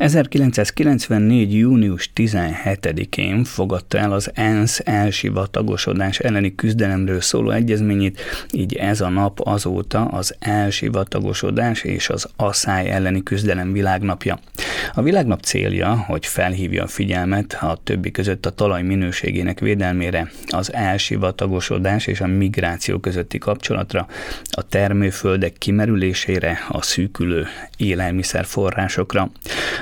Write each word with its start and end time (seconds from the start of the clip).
1994. 0.00 1.54
június 1.54 2.10
17-én 2.14 3.44
fogadta 3.44 3.98
el 3.98 4.12
az 4.12 4.30
ENSZ 4.34 4.80
elsivatagosodás 4.84 6.18
elleni 6.18 6.54
küzdelemről 6.54 7.20
szóló 7.20 7.50
egyezményét, 7.50 8.20
így 8.50 8.74
ez 8.74 9.00
a 9.00 9.08
nap 9.08 9.40
azóta 9.40 10.04
az 10.04 10.34
elsivatagosodás 10.38 11.82
és 11.82 12.08
az 12.08 12.28
asszály 12.36 12.90
elleni 12.90 13.22
küzdelem 13.22 13.72
világnapja. 13.72 14.38
A 14.94 15.02
világnap 15.02 15.40
célja, 15.40 15.96
hogy 15.96 16.26
felhívja 16.26 16.82
a 16.82 16.86
figyelmet 16.86 17.58
a 17.60 17.80
többi 17.84 18.10
között 18.10 18.46
a 18.46 18.50
talaj 18.50 18.82
minőségének 18.82 19.58
védelmére, 19.58 20.30
az 20.46 20.72
elsivatagosodás 20.72 22.06
és 22.06 22.20
a 22.20 22.26
migráció 22.26 22.98
közötti 22.98 23.38
kapcsolatra, 23.38 24.06
a 24.50 24.62
termőföldek 24.62 25.52
kimerülésére, 25.52 26.58
a 26.68 26.82
szűkülő 26.82 27.46
élelmiszerforrásokra. 27.76 29.30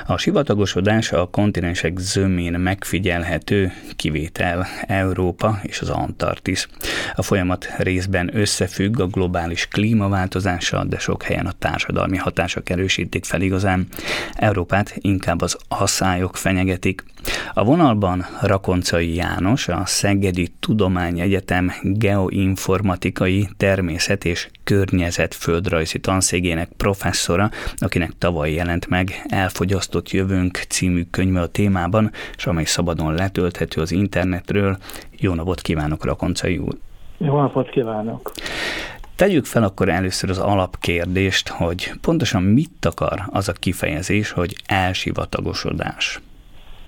A 0.09 0.17
sivatagosodás 0.17 1.11
a 1.11 1.27
kontinensek 1.27 1.97
zömén 1.97 2.53
megfigyelhető, 2.59 3.71
kivétel 3.95 4.67
Európa 4.87 5.59
és 5.63 5.81
az 5.81 5.89
Antarktisz. 5.89 6.67
A 7.15 7.21
folyamat 7.21 7.67
részben 7.77 8.37
összefügg 8.37 8.99
a 8.99 9.07
globális 9.07 9.67
klímaváltozással, 9.67 10.85
de 10.85 10.99
sok 10.99 11.23
helyen 11.23 11.45
a 11.45 11.51
társadalmi 11.51 12.17
hatások 12.17 12.69
erősítik 12.69 13.25
fel 13.25 13.41
igazán. 13.41 13.87
Európát 14.33 14.93
inkább 14.95 15.41
az 15.41 15.57
asszályok 15.67 16.37
fenyegetik. 16.37 17.03
A 17.53 17.63
vonalban 17.63 18.25
Rakoncai 18.41 19.15
János, 19.15 19.67
a 19.67 19.85
Szegedi 19.85 20.51
Tudományegyetem 20.59 21.71
geoinformatikai 21.81 23.49
természet 23.57 24.25
és 24.25 24.49
környezetföldrajzi 24.69 25.99
tanszégének 25.99 26.69
professzora, 26.77 27.49
akinek 27.77 28.11
tavaly 28.17 28.51
jelent 28.51 28.87
meg 28.87 29.07
Elfogyasztott 29.27 30.11
jövőnk 30.11 30.57
című 30.57 31.03
könyve 31.11 31.41
a 31.41 31.47
témában, 31.47 32.11
és 32.37 32.45
amely 32.45 32.63
szabadon 32.63 33.13
letölthető 33.13 33.81
az 33.81 33.91
internetről. 33.91 34.77
Jó 35.19 35.33
napot 35.33 35.61
kívánok, 35.61 36.05
Rakoncai 36.05 36.57
úr! 36.57 36.73
Jó 37.17 37.37
napot 37.41 37.69
kívánok! 37.69 38.31
Tegyük 39.15 39.45
fel 39.45 39.63
akkor 39.63 39.89
először 39.89 40.29
az 40.29 40.39
alapkérdést, 40.39 41.49
hogy 41.49 41.91
pontosan 42.01 42.43
mit 42.43 42.85
akar 42.85 43.21
az 43.27 43.49
a 43.49 43.53
kifejezés, 43.53 44.31
hogy 44.31 44.55
elsivatagosodás? 44.65 46.21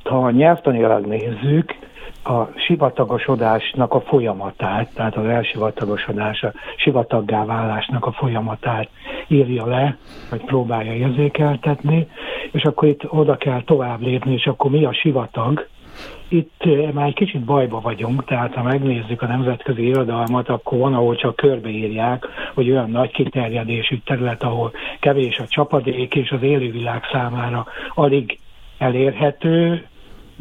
Ha 0.04 0.32
nyelvtanilag 0.32 1.06
nézzük, 1.06 1.76
a 2.24 2.46
sivatagosodásnak 2.56 3.94
a 3.94 4.02
folyamatát, 4.02 4.94
tehát 4.94 5.16
az 5.16 5.26
elsivatagosodás, 5.26 6.44
a 6.44 6.54
sivataggá 6.76 7.46
válásnak 7.46 8.06
a 8.06 8.12
folyamatát 8.12 8.90
írja 9.28 9.66
le, 9.66 9.98
vagy 10.30 10.42
próbálja 10.46 10.94
érzékeltetni, 10.94 12.08
és 12.52 12.64
akkor 12.64 12.88
itt 12.88 13.12
oda 13.12 13.36
kell 13.38 13.64
tovább 13.64 14.02
lépni, 14.02 14.34
és 14.34 14.46
akkor 14.46 14.72
mi 14.72 14.86
a 14.86 14.94
sivatag? 14.94 15.68
Itt 16.28 16.54
eh, 16.58 16.92
már 16.92 17.08
egy 17.08 17.14
kicsit 17.14 17.42
bajba 17.42 17.80
vagyunk, 17.80 18.26
tehát 18.26 18.54
ha 18.54 18.64
megnézzük 18.64 19.22
a 19.22 19.28
nemzetközi 19.28 19.88
irodalmat, 19.88 20.50
akkor 20.50 20.78
van, 20.78 20.94
ahol 20.94 21.16
csak 21.16 21.36
körbeírják, 21.36 22.28
hogy 22.54 22.70
olyan 22.70 22.90
nagy 22.90 23.12
kiterjedésű 23.12 23.98
terület, 24.06 24.44
ahol 24.44 24.72
kevés 25.00 25.38
a 25.40 25.48
csapadék, 25.48 26.16
és 26.16 26.32
az 26.32 26.44
élővilág 26.44 27.04
számára 27.12 27.66
alig 27.94 28.40
elérhető, 28.78 29.86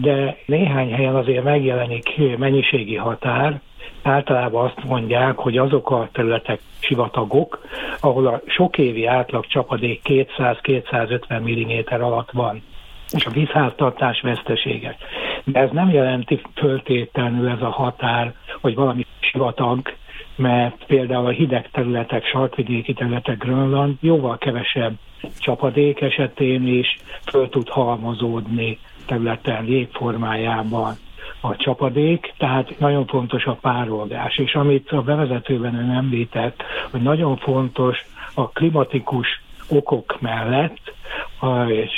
de 0.00 0.36
néhány 0.46 0.92
helyen 0.92 1.14
azért 1.14 1.44
megjelenik 1.44 2.36
mennyiségi 2.38 2.96
határ, 2.96 3.60
általában 4.02 4.64
azt 4.64 4.84
mondják, 4.84 5.36
hogy 5.36 5.58
azok 5.58 5.90
a 5.90 6.08
területek 6.12 6.60
sivatagok, 6.78 7.60
ahol 8.00 8.26
a 8.26 8.40
sok 8.46 8.78
évi 8.78 9.06
átlag 9.06 9.46
csapadék 9.46 10.00
200-250 10.04 11.40
mm 11.40 12.02
alatt 12.02 12.30
van, 12.30 12.62
és 13.10 13.24
a 13.24 13.30
vízháztartás 13.30 14.20
veszteséges. 14.20 14.96
De 15.44 15.60
ez 15.60 15.70
nem 15.72 15.90
jelenti 15.90 16.40
föltétlenül 16.54 17.48
ez 17.48 17.62
a 17.62 17.70
határ, 17.70 18.34
hogy 18.60 18.74
valami 18.74 19.06
sivatag, 19.20 19.92
mert 20.36 20.84
például 20.86 21.26
a 21.26 21.30
hideg 21.30 21.70
területek, 21.70 22.24
sarkvidéki 22.24 22.92
területek, 22.92 23.38
Grönland 23.38 23.96
jóval 24.00 24.38
kevesebb 24.38 24.94
csapadék 25.38 26.00
esetén 26.00 26.66
is 26.66 26.96
föl 27.30 27.48
tud 27.48 27.68
halmozódni 27.68 28.78
területen 29.10 29.64
jégformájában 29.64 30.94
a 31.40 31.56
csapadék, 31.56 32.34
tehát 32.38 32.78
nagyon 32.78 33.06
fontos 33.06 33.44
a 33.44 33.58
párolgás. 33.60 34.38
És 34.38 34.54
amit 34.54 34.90
a 34.90 35.02
bevezetőben 35.02 35.74
ön 35.74 35.90
említett, 35.90 36.62
hogy 36.90 37.02
nagyon 37.02 37.36
fontos 37.36 37.98
a 38.34 38.48
klimatikus 38.48 39.26
okok 39.68 40.20
mellett 40.20 40.94
a, 41.40 41.46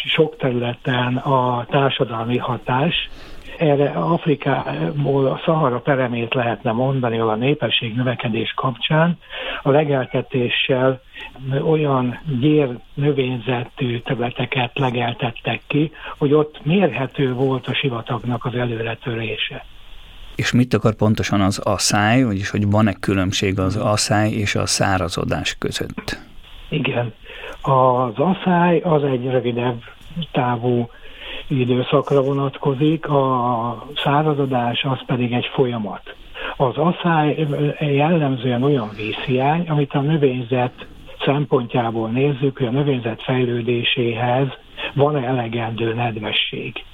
sok 0.07 0.37
területen 0.37 1.17
a 1.17 1.67
társadalmi 1.71 2.39
hatás, 2.39 3.11
erre 3.59 3.89
Afrikából 3.89 5.27
a 5.27 5.41
Szahara 5.45 5.79
peremét 5.79 6.35
lehetne 6.35 6.73
mondani, 6.73 7.19
ahol 7.19 7.33
a 7.33 7.37
népesség 7.37 7.95
növekedés 7.95 8.53
kapcsán 8.57 9.19
a 9.63 9.71
legeltetéssel 9.71 11.01
olyan 11.65 12.19
gyér 12.41 12.69
növényzetű 12.95 13.99
területeket 13.99 14.79
legeltettek 14.79 15.63
ki, 15.67 15.93
hogy 16.19 16.33
ott 16.33 16.65
mérhető 16.65 17.33
volt 17.33 17.67
a 17.67 17.75
sivatagnak 17.75 18.45
az 18.45 18.55
előretörése. 18.55 19.65
És 20.37 20.53
mit 20.53 20.75
akar 20.75 20.95
pontosan 20.95 21.41
az 21.41 21.59
asszály, 21.59 22.23
vagyis 22.23 22.51
hogy 22.51 22.71
van-e 22.71 22.93
különbség 22.93 23.59
az 23.59 23.77
asszály 23.77 24.31
és 24.31 24.55
a 24.55 24.67
szárazodás 24.67 25.57
között? 25.59 26.19
Igen. 26.69 27.13
Az 27.63 28.15
asszály 28.15 28.79
az 28.79 29.05
egy 29.05 29.25
rövidebb 29.25 29.83
távú 30.33 30.89
időszakra 31.47 32.23
vonatkozik, 32.23 33.09
a 33.09 33.87
szárazodás 34.05 34.85
az 34.85 35.05
pedig 35.07 35.33
egy 35.33 35.47
folyamat. 35.55 36.15
Az 36.57 36.77
asszály 36.77 37.47
jellemzően 37.79 38.63
olyan 38.63 38.91
vízhiány, 38.97 39.69
amit 39.69 39.93
a 39.93 40.01
növényzet 40.01 40.87
szempontjából 41.25 42.09
nézzük, 42.09 42.59
hogy 42.59 42.67
a 42.67 42.71
növényzet 42.71 43.23
fejlődéséhez 43.23 44.47
van-e 44.95 45.27
elegendő 45.27 45.95
nedvesség. 45.95 46.85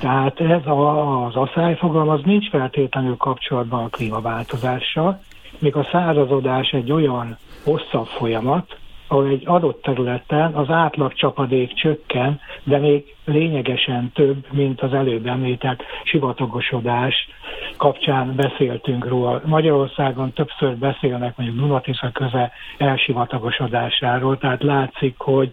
Tehát 0.00 0.40
ez 0.40 0.66
a, 0.66 1.24
az 1.26 1.36
asszályfogalom 1.36 2.08
az 2.08 2.20
nincs 2.24 2.48
feltétlenül 2.48 3.16
kapcsolatban 3.16 3.84
a 3.84 3.88
klímaváltozással, 3.88 5.20
még 5.58 5.76
a 5.76 5.88
szárazodás 5.92 6.70
egy 6.70 6.92
olyan 6.92 7.36
hosszabb 7.64 8.06
folyamat, 8.06 8.78
ahol 9.06 9.26
egy 9.26 9.42
adott 9.46 9.82
területen 9.82 10.54
az 10.54 10.70
átlag 10.70 11.14
csapadék 11.14 11.74
csökken, 11.74 12.40
de 12.62 12.78
még 12.78 13.14
lényegesen 13.24 14.10
több, 14.14 14.46
mint 14.50 14.80
az 14.80 14.92
előbb 14.92 15.26
említett 15.26 15.82
sivatagosodás 16.04 17.28
kapcsán 17.76 18.34
beszéltünk 18.36 19.06
róla. 19.06 19.40
Magyarországon 19.44 20.32
többször 20.32 20.76
beszélnek 20.76 21.36
mondjuk 21.36 21.58
Dunatisza 21.58 22.10
köze 22.12 22.52
elsivatagosodásáról, 22.78 24.38
tehát 24.38 24.62
látszik, 24.62 25.18
hogy 25.18 25.52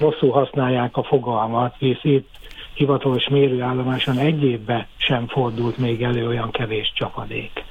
rosszul 0.00 0.30
használják 0.30 0.96
a 0.96 1.02
fogalmat, 1.02 1.74
hisz 1.78 2.00
itt 2.02 2.28
hivatalos 2.74 3.28
mérőállomáson 3.28 4.18
egy 4.18 4.44
évben 4.44 4.86
sem 4.96 5.26
fordult 5.26 5.78
még 5.78 6.02
elő 6.02 6.26
olyan 6.26 6.50
kevés 6.50 6.92
csapadék. 6.94 7.64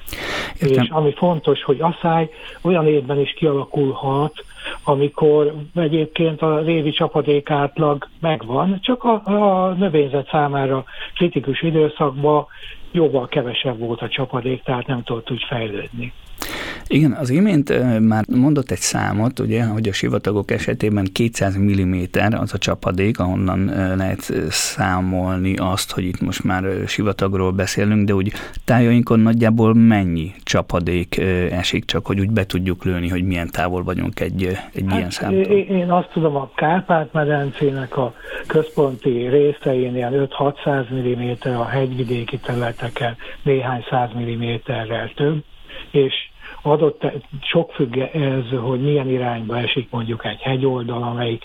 Értem. 0.60 0.82
És 0.82 0.88
ami 0.90 1.12
fontos, 1.16 1.62
hogy 1.62 1.80
asszály 1.80 2.30
olyan 2.62 2.86
évben 2.86 3.20
is 3.20 3.32
kialakulhat, 3.32 4.44
amikor 4.84 5.54
egyébként 5.74 6.42
a 6.42 6.58
révi 6.60 6.90
csapadék 6.90 7.50
átlag 7.50 8.08
megvan, 8.20 8.78
csak 8.80 9.04
a, 9.04 9.22
a 9.24 9.72
növényzet 9.72 10.28
számára 10.30 10.84
kritikus 11.14 11.62
időszakban 11.62 12.46
jóval 12.92 13.28
kevesebb 13.28 13.78
volt 13.78 14.00
a 14.00 14.08
csapadék, 14.08 14.62
tehát 14.62 14.86
nem 14.86 15.02
tudott 15.02 15.30
úgy 15.30 15.44
fejlődni. 15.48 16.12
Igen, 16.92 17.12
az 17.12 17.30
imént 17.30 17.98
már 18.08 18.24
mondott 18.28 18.70
egy 18.70 18.78
számot, 18.78 19.38
ugye, 19.38 19.64
hogy 19.64 19.88
a 19.88 19.92
sivatagok 19.92 20.50
esetében 20.50 21.06
200 21.12 21.58
mm 21.58 22.02
az 22.30 22.54
a 22.54 22.58
csapadék, 22.58 23.18
ahonnan 23.18 23.64
lehet 23.96 24.20
számolni 24.48 25.56
azt, 25.56 25.92
hogy 25.92 26.04
itt 26.04 26.20
most 26.20 26.44
már 26.44 26.64
sivatagról 26.86 27.52
beszélünk, 27.52 28.06
de 28.06 28.14
úgy 28.14 28.32
tájainkon 28.64 29.20
nagyjából 29.20 29.74
mennyi 29.74 30.32
csapadék 30.42 31.16
esik, 31.50 31.84
csak 31.84 32.06
hogy 32.06 32.20
úgy 32.20 32.30
be 32.30 32.46
tudjuk 32.46 32.84
lőni, 32.84 33.08
hogy 33.08 33.24
milyen 33.24 33.50
távol 33.50 33.82
vagyunk 33.82 34.20
egy, 34.20 34.46
egy 34.72 34.84
hát, 34.88 34.98
ilyen 34.98 35.10
számtól. 35.10 35.52
Én 35.52 35.90
azt 35.90 36.10
tudom, 36.12 36.36
a 36.36 36.50
Kárpát-medencének 36.54 37.96
a 37.96 38.14
központi 38.46 39.28
részein 39.28 39.96
ilyen 39.96 40.28
5-600 40.38 40.84
mm, 40.92 41.54
a 41.56 41.64
hegyvidéki 41.64 42.38
területeken 42.38 43.16
néhány 43.42 43.84
száz 43.90 44.10
milliméterrel 44.14 45.12
több, 45.14 45.44
és 45.90 46.29
adott, 46.62 47.04
sok 47.42 47.72
függ 47.72 47.96
ez, 47.98 48.50
hogy 48.60 48.80
milyen 48.80 49.08
irányba 49.08 49.58
esik 49.58 49.90
mondjuk 49.90 50.24
egy 50.24 50.40
hegyoldal, 50.40 51.02
amelyik 51.02 51.44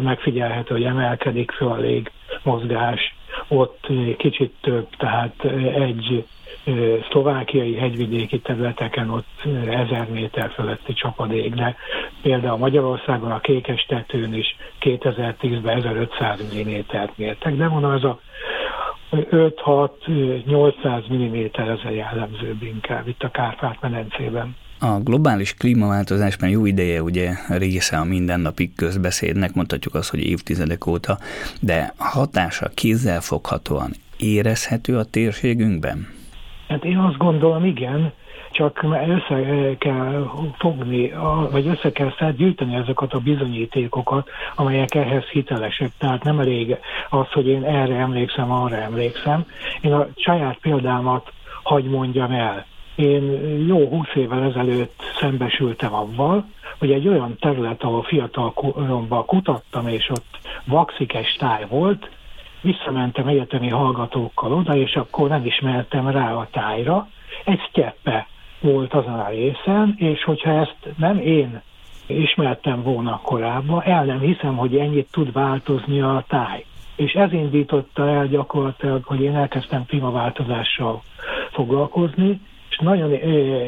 megfigyelhető, 0.00 0.74
hogy 0.74 0.84
emelkedik 0.84 1.50
föl 1.50 1.68
a 1.68 1.76
légmozgás, 1.76 3.14
ott 3.48 3.86
kicsit 4.16 4.54
több, 4.60 4.88
tehát 4.96 5.44
egy 5.74 6.24
szlovákiai 7.10 7.74
hegyvidéki 7.74 8.40
területeken 8.40 9.10
ott 9.10 9.44
ezer 9.68 10.06
méter 10.10 10.50
fölötti 10.50 10.92
csapadék, 10.92 11.54
de 11.54 11.76
például 12.22 12.58
Magyarországon 12.58 13.30
a 13.30 13.40
Kékes 13.40 13.86
tetőn 13.88 14.34
is 14.34 14.56
2010-ben 14.80 15.76
1500 15.76 16.40
mm-t 16.54 17.16
mértek, 17.16 17.56
de 17.56 17.68
mondom, 17.68 17.90
ez 17.92 18.02
a 18.02 18.20
5-6-800 19.10 21.12
mm 21.12 21.36
ez 21.52 21.78
a 21.84 21.90
jellemzőbb 21.90 22.62
inkább 22.62 23.08
itt 23.08 23.22
a 23.22 23.30
Kárpát-medencében. 23.30 24.56
A 24.80 25.00
globális 25.04 25.54
klímaváltozás 25.54 26.38
már 26.38 26.50
jó 26.50 26.66
ideje 26.66 27.02
ugye 27.02 27.30
része 27.48 27.96
a 27.96 28.04
mindennapi 28.04 28.72
közbeszédnek, 28.76 29.54
mondhatjuk 29.54 29.94
azt, 29.94 30.10
hogy 30.10 30.20
évtizedek 30.20 30.86
óta, 30.86 31.18
de 31.60 31.92
hatása 31.96 32.68
kézzelfoghatóan 32.74 33.90
érezhető 34.16 34.96
a 34.96 35.04
térségünkben? 35.04 36.06
Hát 36.68 36.84
én 36.84 36.96
azt 36.96 37.16
gondolom, 37.16 37.64
igen, 37.64 38.12
csak 38.58 38.84
össze 39.06 39.76
kell 39.78 40.30
fogni, 40.58 41.12
vagy 41.50 41.66
össze 41.66 41.92
kell 41.92 42.32
gyűjteni 42.32 42.74
ezeket 42.74 43.12
a 43.12 43.18
bizonyítékokat, 43.18 44.28
amelyek 44.54 44.94
ehhez 44.94 45.24
hitelesek. 45.24 45.90
Tehát 45.98 46.24
nem 46.24 46.38
elég 46.38 46.76
az, 47.08 47.32
hogy 47.32 47.48
én 47.48 47.64
erre 47.64 47.94
emlékszem, 47.94 48.52
arra 48.52 48.76
emlékszem. 48.76 49.44
Én 49.80 49.92
a 49.92 50.06
saját 50.16 50.58
példámat 50.60 51.32
hagy 51.62 51.84
mondjam 51.84 52.30
el. 52.30 52.66
Én 52.94 53.22
jó 53.66 53.88
húsz 53.88 54.14
évvel 54.14 54.42
ezelőtt 54.42 55.02
szembesültem 55.20 55.94
avval, 55.94 56.44
hogy 56.78 56.92
egy 56.92 57.08
olyan 57.08 57.36
terület, 57.40 57.82
ahol 57.82 58.02
fiatal 58.02 58.52
koromban 58.52 59.24
kutattam, 59.24 59.88
és 59.88 60.10
ott 60.10 60.38
vaxikes 60.64 61.32
táj 61.32 61.66
volt, 61.68 62.10
visszamentem 62.60 63.26
egyetemi 63.26 63.68
hallgatókkal 63.68 64.52
oda, 64.52 64.76
és 64.76 64.96
akkor 64.96 65.28
nem 65.28 65.44
ismertem 65.44 66.08
rá 66.08 66.32
a 66.32 66.48
tájra. 66.50 67.08
Egy 67.44 67.60
sztyeppe 67.68 68.26
volt 68.60 68.94
azon 68.94 69.18
a 69.18 69.28
részen, 69.28 69.94
és 69.96 70.24
hogyha 70.24 70.50
ezt 70.50 70.76
nem 70.96 71.18
én 71.18 71.60
ismertem 72.06 72.82
volna 72.82 73.20
korábban, 73.22 73.82
el 73.82 74.04
nem 74.04 74.20
hiszem, 74.20 74.56
hogy 74.56 74.76
ennyit 74.76 75.08
tud 75.10 75.32
változni 75.32 76.00
a 76.00 76.24
táj. 76.28 76.64
És 76.96 77.12
ez 77.12 77.32
indította 77.32 78.08
el 78.08 78.26
gyakorlatilag, 78.26 79.04
hogy 79.04 79.20
én 79.20 79.34
elkezdtem 79.34 79.86
klímaváltozással 79.86 81.02
foglalkozni, 81.50 82.40
és 82.70 82.78
nagyon 82.78 83.12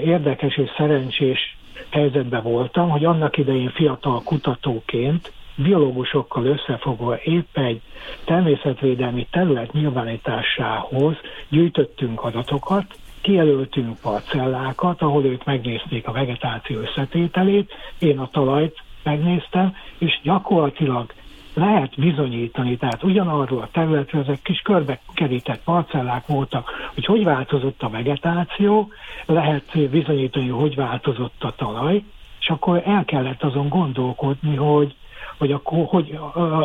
érdekes 0.05 0.57
és 0.57 0.71
szerencsés 0.77 1.59
helyzetben 1.91 2.43
voltam, 2.43 2.89
hogy 2.89 3.05
annak 3.05 3.37
idején 3.37 3.71
fiatal 3.71 4.23
kutatóként 4.25 5.33
biológusokkal 5.57 6.45
összefogva 6.45 7.19
épp 7.23 7.57
egy 7.57 7.81
természetvédelmi 8.25 9.27
terület 9.31 9.73
nyilvánításához 9.73 11.15
gyűjtöttünk 11.49 12.23
adatokat, 12.23 12.85
kijelöltünk 13.21 14.01
parcellákat, 14.01 15.03
ahol 15.03 15.25
ők 15.25 15.45
megnézték 15.45 16.07
a 16.07 16.13
vegetáció 16.13 16.79
összetételét, 16.79 17.73
én 17.99 18.19
a 18.19 18.29
talajt 18.33 18.83
megnéztem, 19.03 19.75
és 19.99 20.21
gyakorlatilag 20.23 21.13
lehet 21.55 21.99
bizonyítani, 22.01 22.77
tehát 22.77 23.03
ugyanarról 23.03 23.61
a 23.61 23.69
területről 23.73 24.23
ezek 24.23 24.43
kis 24.43 24.61
körbe 24.61 25.01
kerített 25.15 25.63
parcellák 25.65 26.27
voltak, 26.27 26.71
hogy 26.95 27.05
hogy 27.05 27.25
változott 27.25 27.83
a 27.83 27.89
vegetáció, 27.89 28.89
lehet 29.27 29.91
bizonyítani, 29.91 30.49
hogy 30.49 30.75
változott 30.75 31.45
a 31.45 31.55
talaj, 31.57 32.03
és 32.41 32.49
akkor 32.49 32.83
el 32.85 33.05
kellett 33.05 33.43
azon 33.43 33.69
gondolkodni, 33.69 34.57
hogy 34.57 34.95
hogy 35.39 35.53
akkor 35.53 35.85
hogy 35.87 36.19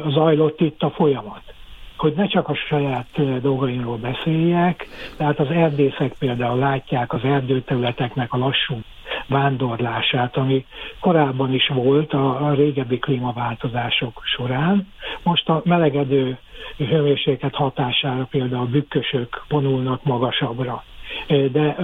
zajlott 0.08 0.62
itt 0.62 0.84
a 0.84 0.90
folyamat. 0.90 1.55
Hogy 1.97 2.13
ne 2.15 2.27
csak 2.27 2.50
a 2.50 2.56
saját 2.56 3.42
dolgaimról 3.42 3.97
beszéljek, 3.97 4.88
tehát 5.18 5.39
az 5.39 5.50
erdészek 5.50 6.13
például 6.19 6.59
látják 6.59 7.13
az 7.13 7.24
erdőterületeknek 7.24 8.33
a 8.33 8.38
lassú 8.38 8.80
vándorlását, 9.27 10.38
ami 10.38 10.65
korábban 11.00 11.53
is 11.53 11.68
volt 11.68 12.13
a, 12.13 12.45
a 12.47 12.53
régebbi 12.53 13.00
klímaváltozások 13.00 14.21
során. 14.24 14.88
Most 15.24 15.50
a 15.50 15.62
melegedő 15.65 16.38
hőmérséklet 16.77 17.56
hatására 17.56 18.27
például 18.31 18.65
bükkösök 18.65 19.45
vonulnak 19.50 20.03
magasabbra 20.03 20.83
de 21.51 21.75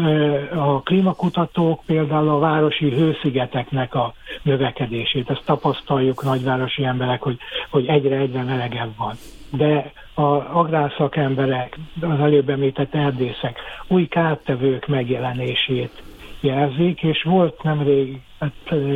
a 0.55 0.81
klímakutatók 0.81 1.81
például 1.85 2.29
a 2.29 2.39
városi 2.39 2.89
hőszigeteknek 2.89 3.95
a 3.95 4.13
növekedését, 4.41 5.29
ezt 5.29 5.45
tapasztaljuk 5.45 6.23
nagyvárosi 6.23 6.83
emberek, 6.83 7.21
hogy, 7.21 7.37
hogy 7.69 7.85
egyre-egyre 7.85 8.43
melegebb 8.43 8.97
van. 8.97 9.15
De 9.51 9.91
a 10.13 10.23
agrárszakemberek, 10.59 11.77
az 12.01 12.19
előbb 12.19 12.49
említett 12.49 12.95
erdészek 12.95 13.59
új 13.87 14.07
kártevők 14.07 14.87
megjelenését 14.87 16.03
jelzik, 16.41 17.03
és 17.03 17.23
volt 17.23 17.63
nemrég, 17.63 18.21
hát 18.39 18.51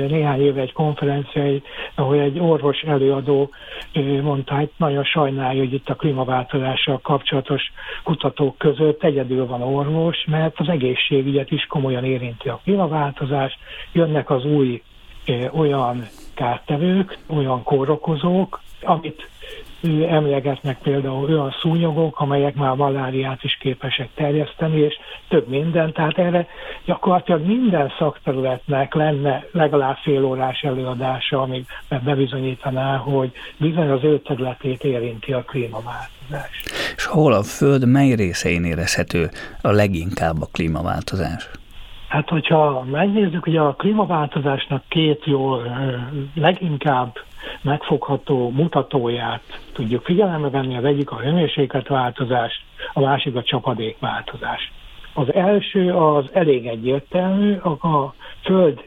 néhány 0.10 0.42
éve 0.42 0.62
egy 0.62 0.74
konferencia, 0.74 1.60
ahol 1.96 2.20
egy 2.20 2.40
orvos 2.40 2.82
előadó 2.82 3.50
mondta, 4.22 4.56
hogy 4.56 4.70
nagyon 4.78 5.04
sajnálja, 5.04 5.60
hogy 5.60 5.74
itt 5.74 5.90
a 5.90 5.96
klímaváltozással 5.96 7.00
kapcsolatos 7.00 7.62
kutatók 8.04 8.58
között 8.58 9.04
egyedül 9.04 9.46
van 9.46 9.62
orvos, 9.62 10.26
mert 10.28 10.60
az 10.60 10.68
egészségügyet 10.70 11.52
is 11.52 11.66
komolyan 11.66 12.04
érinti 12.04 12.50
a 12.50 12.60
klímaváltozás, 12.64 13.58
jönnek 13.92 14.30
az 14.30 14.46
új 14.46 14.82
olyan 15.52 16.06
kártevők, 16.34 17.18
olyan 17.28 17.64
kórokozók, 17.64 18.62
amit 18.82 19.30
emlegetnek 20.08 20.78
például 20.78 21.24
olyan 21.24 21.56
szúnyogok, 21.62 22.20
amelyek 22.20 22.56
már 22.56 22.76
maláriát 22.76 23.44
is 23.44 23.58
képesek 23.60 24.10
terjeszteni, 24.16 24.80
és 24.80 24.94
több 25.28 25.48
minden. 25.48 25.94
Tehát 25.94 26.18
erre 26.18 26.48
gyakorlatilag 26.86 27.46
minden 27.46 27.92
szakterületnek 28.00 28.94
lenne 28.94 29.46
legalább 29.52 29.96
fél 29.96 30.24
órás 30.24 30.62
előadása, 30.62 31.42
ami 31.42 31.66
bebizonyítaná, 32.04 32.96
hogy 32.98 33.32
bizony 33.58 33.90
az 33.90 34.04
ő 34.04 34.20
területét 34.20 34.84
érinti 34.84 35.34
a 35.34 35.44
klímaváltozás. 35.44 36.64
És 36.96 37.06
hol 37.06 37.34
a 37.34 37.44
Föld 37.44 37.88
mely 37.88 38.14
részein 38.14 38.64
érezhető 38.64 39.30
a 39.62 39.72
leginkább 39.72 40.42
a 40.42 40.48
klímaváltozás? 40.52 41.50
Hát, 42.08 42.30
hogyha 42.30 42.86
megnézzük, 42.92 43.44
hogy 43.44 43.58
a 43.58 43.74
klímaváltozásnak 43.74 44.84
két 44.88 45.26
jó, 45.26 45.56
leginkább 46.36 47.14
megfogható 47.62 48.50
mutatóját 48.50 49.42
tudjuk 49.74 50.06
figyelembe 50.06 50.50
venni, 50.50 50.78
az 50.78 50.84
egyik 50.84 51.12
a 51.12 51.20
hőmérsékletváltozás, 51.20 52.66
a 52.94 53.00
másik 53.00 53.36
a 53.36 53.44
csapadékváltozás. 53.44 54.72
Az 55.14 55.34
első 55.34 55.94
az 55.94 56.26
elég 56.34 56.68
egyértelmű, 56.68 57.56
a 57.58 58.14
Föld 58.44 58.84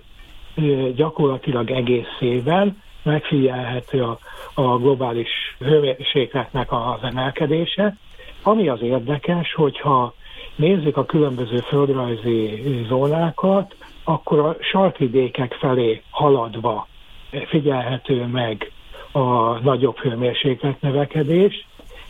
gyakorlatilag 0.94 1.70
egészében 1.70 2.82
megfigyelhető 3.02 4.02
a, 4.02 4.18
a 4.54 4.78
globális 4.78 5.56
hőmérsékletnek 5.58 6.72
az 6.72 7.02
emelkedése. 7.02 7.96
Ami 8.42 8.68
az 8.68 8.82
érdekes, 8.82 9.54
hogyha 9.54 10.14
nézzük 10.56 10.96
a 10.96 11.04
különböző 11.04 11.56
földrajzi 11.56 12.62
zónákat, 12.88 13.76
akkor 14.04 14.38
a 14.38 14.56
sarkvidékek 14.60 15.52
felé 15.52 16.02
haladva 16.10 16.86
figyelhető 17.46 18.26
meg 18.26 18.72
a 19.12 19.58
nagyobb 19.58 19.98
hőmérséklet 19.98 20.80
növekedés, 20.80 21.66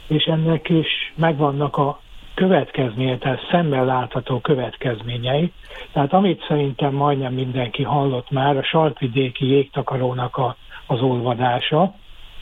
és 0.07 0.25
ennek 0.25 0.69
is 0.69 1.13
megvannak 1.17 1.77
a 1.77 2.01
következménye, 2.35 3.19
tehát 3.19 3.49
szemmel 3.51 3.85
látható 3.85 4.41
következményei. 4.41 5.53
Tehát 5.93 6.13
amit 6.13 6.45
szerintem 6.49 6.95
majdnem 6.95 7.33
mindenki 7.33 7.83
hallott 7.83 8.31
már, 8.31 8.57
a 8.57 8.63
sarkvidéki 8.63 9.47
jégtakarónak 9.47 10.37
a, 10.37 10.57
az 10.87 11.01
olvadása. 11.01 11.95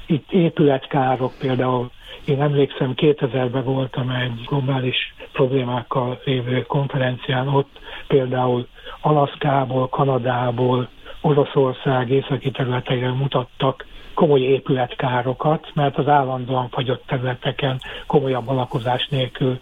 Itt 0.06 0.33
épületkárok 0.33 1.33
például, 1.40 1.90
én 2.25 2.42
emlékszem 2.42 2.92
2000-ben 2.97 3.64
voltam 3.64 4.11
egy 4.11 4.40
globális 4.47 5.14
problémákkal 5.33 6.21
lévő 6.25 6.62
konferencián, 6.62 7.49
ott 7.49 7.78
például 8.06 8.66
Alaszkából, 9.00 9.88
Kanadából, 9.88 10.88
Oroszország 11.26 12.11
északi 12.11 12.50
területeire 12.50 13.11
mutattak 13.11 13.87
komoly 14.14 14.40
épületkárokat, 14.40 15.71
mert 15.75 15.99
az 15.99 16.09
állandóan 16.09 16.68
fagyott 16.68 17.02
területeken 17.06 17.80
komolyabb 18.06 18.49
alakozás 18.49 19.06
nélkül 19.09 19.59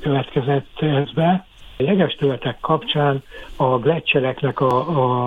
következett 0.00 0.80
ez 0.80 1.10
be. 1.12 1.46
A 1.78 1.82
jeges 1.82 2.14
területek 2.14 2.60
kapcsán 2.60 3.22
a 3.56 3.64
gletszereknek 3.78 4.60
a, 4.60 4.76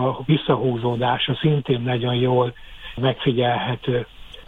a 0.08 0.20
visszahúzódása 0.26 1.36
szintén 1.42 1.82
nagyon 1.82 2.16
jól 2.16 2.54
megfigyelhető. 2.96 4.06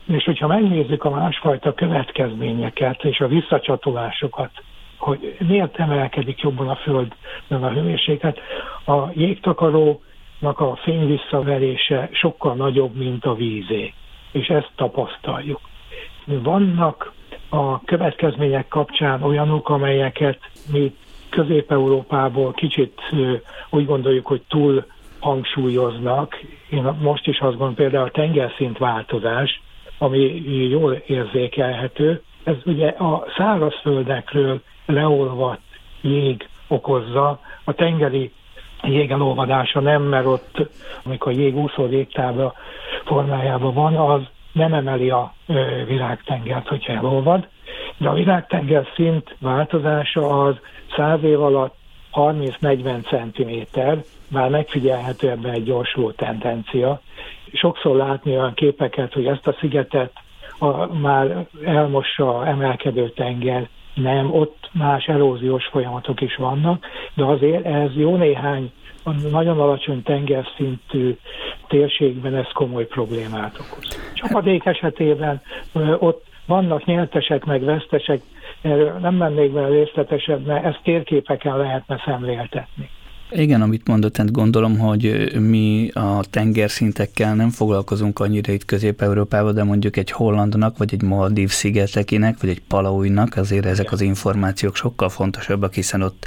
És 0.07 0.23
hogyha 0.23 0.47
megnézzük 0.47 1.03
a 1.03 1.09
másfajta 1.09 1.73
következményeket 1.73 3.03
és 3.03 3.19
a 3.19 3.27
visszacsatolásokat, 3.27 4.51
hogy 4.97 5.35
miért 5.47 5.79
emelkedik 5.79 6.41
jobban 6.41 6.67
a 6.69 6.75
Föld, 6.75 7.13
meg 7.47 7.63
a 7.63 7.69
hőmérséklet, 7.69 8.39
a 8.85 9.09
jégtakaró 9.13 10.01
a 10.41 10.75
fény 10.75 11.07
visszaverése 11.07 12.09
sokkal 12.11 12.55
nagyobb, 12.55 12.95
mint 12.95 13.25
a 13.25 13.35
vízé, 13.35 13.93
és 14.31 14.47
ezt 14.47 14.71
tapasztaljuk. 14.75 15.59
Vannak 16.25 17.11
a 17.49 17.83
következmények 17.83 18.67
kapcsán 18.67 19.23
olyanok, 19.23 19.69
amelyeket 19.69 20.39
mi 20.71 20.95
Közép-Európából 21.29 22.51
kicsit 22.51 23.01
úgy 23.69 23.85
gondoljuk, 23.85 24.25
hogy 24.25 24.41
túl 24.47 24.85
hangsúlyoznak. 25.19 26.39
Én 26.69 26.83
most 27.01 27.27
is 27.27 27.39
azt 27.39 27.49
gondolom, 27.51 27.73
például 27.75 28.05
a 28.05 28.11
tengerszint 28.11 28.77
változás, 28.77 29.61
ami 29.97 30.19
jól 30.69 30.93
érzékelhető, 30.93 32.21
ez 32.43 32.55
ugye 32.65 32.87
a 32.87 33.25
szárazföldekről 33.37 34.61
leolvadt 34.85 35.61
jég 36.01 36.47
okozza, 36.67 37.39
a 37.63 37.73
tengeri 37.73 38.31
jégelolvadása 38.83 39.79
nem, 39.79 40.01
mert 40.01 40.25
ott, 40.25 40.69
amikor 41.03 41.31
jég 41.33 41.55
úszó 41.57 41.85
légtábla 41.85 42.53
formájában 43.05 43.73
van, 43.73 43.95
az 43.95 44.21
nem 44.51 44.73
emeli 44.73 45.09
a 45.09 45.33
világtengert, 45.87 46.67
hogyha 46.67 46.93
elolvad, 46.93 47.47
de 47.97 48.09
a 48.09 48.13
világtenger 48.13 48.87
szint 48.95 49.35
változása 49.39 50.43
az 50.43 50.55
száz 50.95 51.23
év 51.23 51.41
alatt 51.41 51.75
30-40 52.13 53.03
cm, 53.03 53.79
már 54.27 54.49
megfigyelhető 54.49 55.29
ebben 55.29 55.53
egy 55.53 55.63
gyorsuló 55.63 56.11
tendencia. 56.11 57.01
Sokszor 57.53 57.95
látni 57.95 58.31
olyan 58.31 58.53
képeket, 58.53 59.13
hogy 59.13 59.25
ezt 59.25 59.47
a 59.47 59.55
szigetet 59.59 60.11
a, 60.59 60.93
már 60.93 61.47
elmossa 61.65 62.45
emelkedő 62.45 63.09
tenger, 63.09 63.69
nem, 63.97 64.33
ott 64.33 64.69
más 64.73 65.05
eróziós 65.05 65.65
folyamatok 65.65 66.21
is 66.21 66.35
vannak, 66.35 66.85
de 67.13 67.23
azért 67.23 67.65
ez 67.65 67.95
jó 67.95 68.15
néhány 68.15 68.71
a 69.03 69.11
nagyon 69.11 69.59
alacsony 69.59 70.03
tengerszintű 70.03 71.17
térségben 71.67 72.35
ez 72.35 72.47
komoly 72.53 72.85
problémát 72.85 73.59
okoz. 73.59 74.11
Csapadék 74.13 74.65
esetében 74.65 75.41
ott 75.99 76.25
vannak 76.45 76.85
nyertesek 76.85 77.45
meg 77.45 77.63
vesztesek, 77.63 78.21
erről 78.61 78.91
nem 78.91 79.15
mennék 79.15 79.51
bele 79.51 79.67
részletesebben, 79.67 80.63
ezt 80.63 80.79
térképeken 80.83 81.57
lehetne 81.57 82.01
szemléltetni. 82.05 82.89
Igen, 83.31 83.61
amit 83.61 83.87
mondott, 83.87 84.13
tehát 84.13 84.31
gondolom, 84.31 84.77
hogy 84.77 85.31
mi 85.39 85.89
a 85.93 86.23
tengerszintekkel 86.29 87.35
nem 87.35 87.49
foglalkozunk 87.49 88.19
annyira 88.19 88.53
itt 88.53 88.65
Közép-Európában, 88.65 89.53
de 89.53 89.63
mondjuk 89.63 89.97
egy 89.97 90.11
hollandnak, 90.11 90.77
vagy 90.77 90.93
egy 90.93 91.01
Maldív 91.01 91.49
szigetekinek, 91.49 92.41
vagy 92.41 92.49
egy 92.49 92.61
Palaujnak, 92.61 93.35
azért 93.35 93.65
ezek 93.65 93.91
az 93.91 94.01
információk 94.01 94.75
sokkal 94.75 95.09
fontosabbak, 95.09 95.73
hiszen 95.73 96.01
ott 96.01 96.25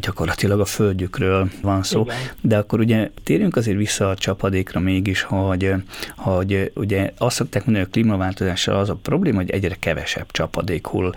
gyakorlatilag 0.00 0.60
a 0.60 0.64
földjükről 0.64 1.50
van 1.62 1.82
szó. 1.82 2.02
Igen. 2.02 2.16
De 2.40 2.58
akkor 2.58 2.80
ugye 2.80 3.10
térjünk 3.24 3.56
azért 3.56 3.76
vissza 3.76 4.08
a 4.08 4.14
csapadékra 4.14 4.80
mégis, 4.80 5.22
hogy, 5.22 5.72
hogy 6.16 6.72
ugye 6.74 7.12
azt 7.18 7.36
szokták 7.36 7.64
mondani, 7.64 7.84
hogy 7.84 7.94
a 7.94 8.00
klímaváltozással 8.00 8.76
az 8.76 8.88
a 8.88 8.94
probléma, 8.94 9.36
hogy 9.36 9.50
egyre 9.50 9.76
kevesebb 9.78 10.30
csapadék 10.30 10.86
hull 10.86 11.12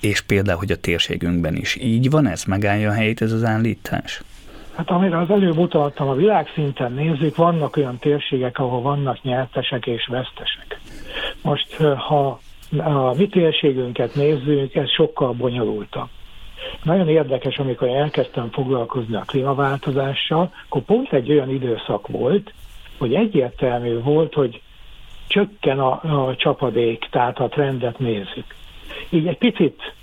és 0.00 0.20
például, 0.20 0.58
hogy 0.58 0.72
a 0.72 0.76
térségünkben 0.76 1.56
is 1.56 1.76
így 1.80 2.10
van, 2.10 2.26
ez 2.26 2.44
megállja 2.44 2.90
a 2.90 2.92
helyét 2.92 3.22
ez 3.22 3.32
az 3.32 3.44
állítás? 3.44 4.22
Hát 4.76 4.90
amire 4.90 5.18
az 5.18 5.30
előbb 5.30 5.58
utaltam, 5.58 6.08
a 6.08 6.14
világszinten 6.14 6.92
nézzük, 6.92 7.36
vannak 7.36 7.76
olyan 7.76 7.98
térségek, 7.98 8.58
ahol 8.58 8.80
vannak 8.80 9.22
nyertesek 9.22 9.86
és 9.86 10.06
vesztesek. 10.06 10.80
Most, 11.42 11.76
ha 11.96 12.40
a 12.78 13.14
mi 13.16 13.26
térségünket 13.26 14.14
nézzük, 14.14 14.74
ez 14.74 14.90
sokkal 14.90 15.32
bonyolultabb. 15.32 16.08
Nagyon 16.82 17.08
érdekes, 17.08 17.58
amikor 17.58 17.88
elkezdtem 17.88 18.50
foglalkozni 18.50 19.14
a 19.14 19.24
klímaváltozással, 19.26 20.52
akkor 20.68 20.82
pont 20.82 21.12
egy 21.12 21.30
olyan 21.30 21.50
időszak 21.50 22.08
volt, 22.08 22.52
hogy 22.98 23.14
egyértelmű 23.14 24.00
volt, 24.00 24.34
hogy 24.34 24.62
csökken 25.26 25.78
a, 25.78 25.90
a 26.28 26.36
csapadék, 26.36 27.08
tehát 27.10 27.38
a 27.38 27.48
trendet 27.48 27.98
nézzük. 27.98 28.54
Így 29.10 29.26
egy 29.26 29.38
picit 29.38 29.94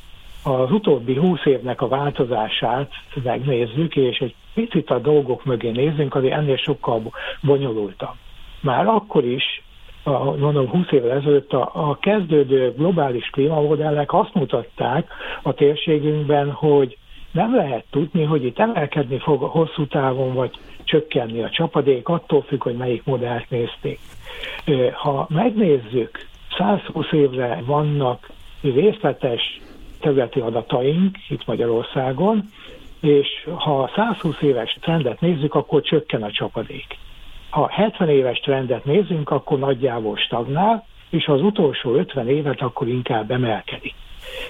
az 0.44 0.72
utóbbi 0.72 1.16
húsz 1.16 1.46
évnek 1.46 1.82
a 1.82 1.88
változását 1.88 2.92
megnézzük, 3.24 3.96
és 3.96 4.18
egy 4.18 4.36
picit 4.54 4.90
a 4.90 5.00
dolgok 5.00 5.46
mögé 5.46 5.70
nézzünk, 5.70 6.16
azért 6.16 6.34
ennél 6.34 6.58
sokkal 6.58 7.02
bonyolultabb. 7.42 8.16
Már 8.62 8.88
akkor 8.88 9.26
is, 9.26 9.64
a, 10.04 10.24
mondom 10.24 10.70
20 10.70 10.92
évvel 10.92 11.18
ezelőtt 11.18 11.54
a, 11.54 11.70
a 11.74 11.98
kezdődő 12.02 12.74
globális 12.78 13.30
klímamodellek 13.30 14.14
azt 14.14 14.34
mutatták 14.34 15.12
a 15.42 15.54
térségünkben, 15.54 16.52
hogy 16.52 16.98
nem 17.32 17.56
lehet 17.56 17.86
tudni, 17.90 18.24
hogy 18.24 18.46
itt 18.46 18.60
emelkedni 18.60 19.20
fog 19.20 19.42
hosszú 19.42 19.88
távon, 19.88 20.34
vagy 20.34 20.52
csökkenni 20.84 21.42
a 21.42 21.50
csapadék, 21.50 22.08
attól 22.08 22.42
függ, 22.42 22.64
hogy 22.64 22.76
melyik 22.76 23.04
modellt 23.04 23.50
nézték. 23.50 24.00
Ha 24.94 25.28
megnézzük, 25.30 26.28
120 26.58 27.12
évre 27.12 27.62
vannak 27.66 28.30
részletes 28.62 29.62
területi 30.00 30.40
adataink 30.40 31.18
itt 31.30 31.46
Magyarországon, 31.46 32.50
és 33.02 33.28
ha 33.56 33.92
120 33.96 34.42
éves 34.42 34.78
trendet 34.82 35.22
nézzük, 35.22 35.56
akkor 35.56 35.82
csökken 35.82 36.24
a 36.24 36.32
csapadék. 36.32 36.98
Ha 37.50 37.70
70 37.72 38.10
éves 38.10 38.40
trendet 38.40 38.86
nézzünk, 38.86 39.30
akkor 39.30 39.60
nagyjából 39.60 40.18
stagnál, 40.18 40.86
és 41.10 41.28
az 41.28 41.42
utolsó 41.42 41.94
50 41.94 42.30
évet, 42.30 42.62
akkor 42.62 42.88
inkább 42.88 43.32
emelkedik. 43.32 43.94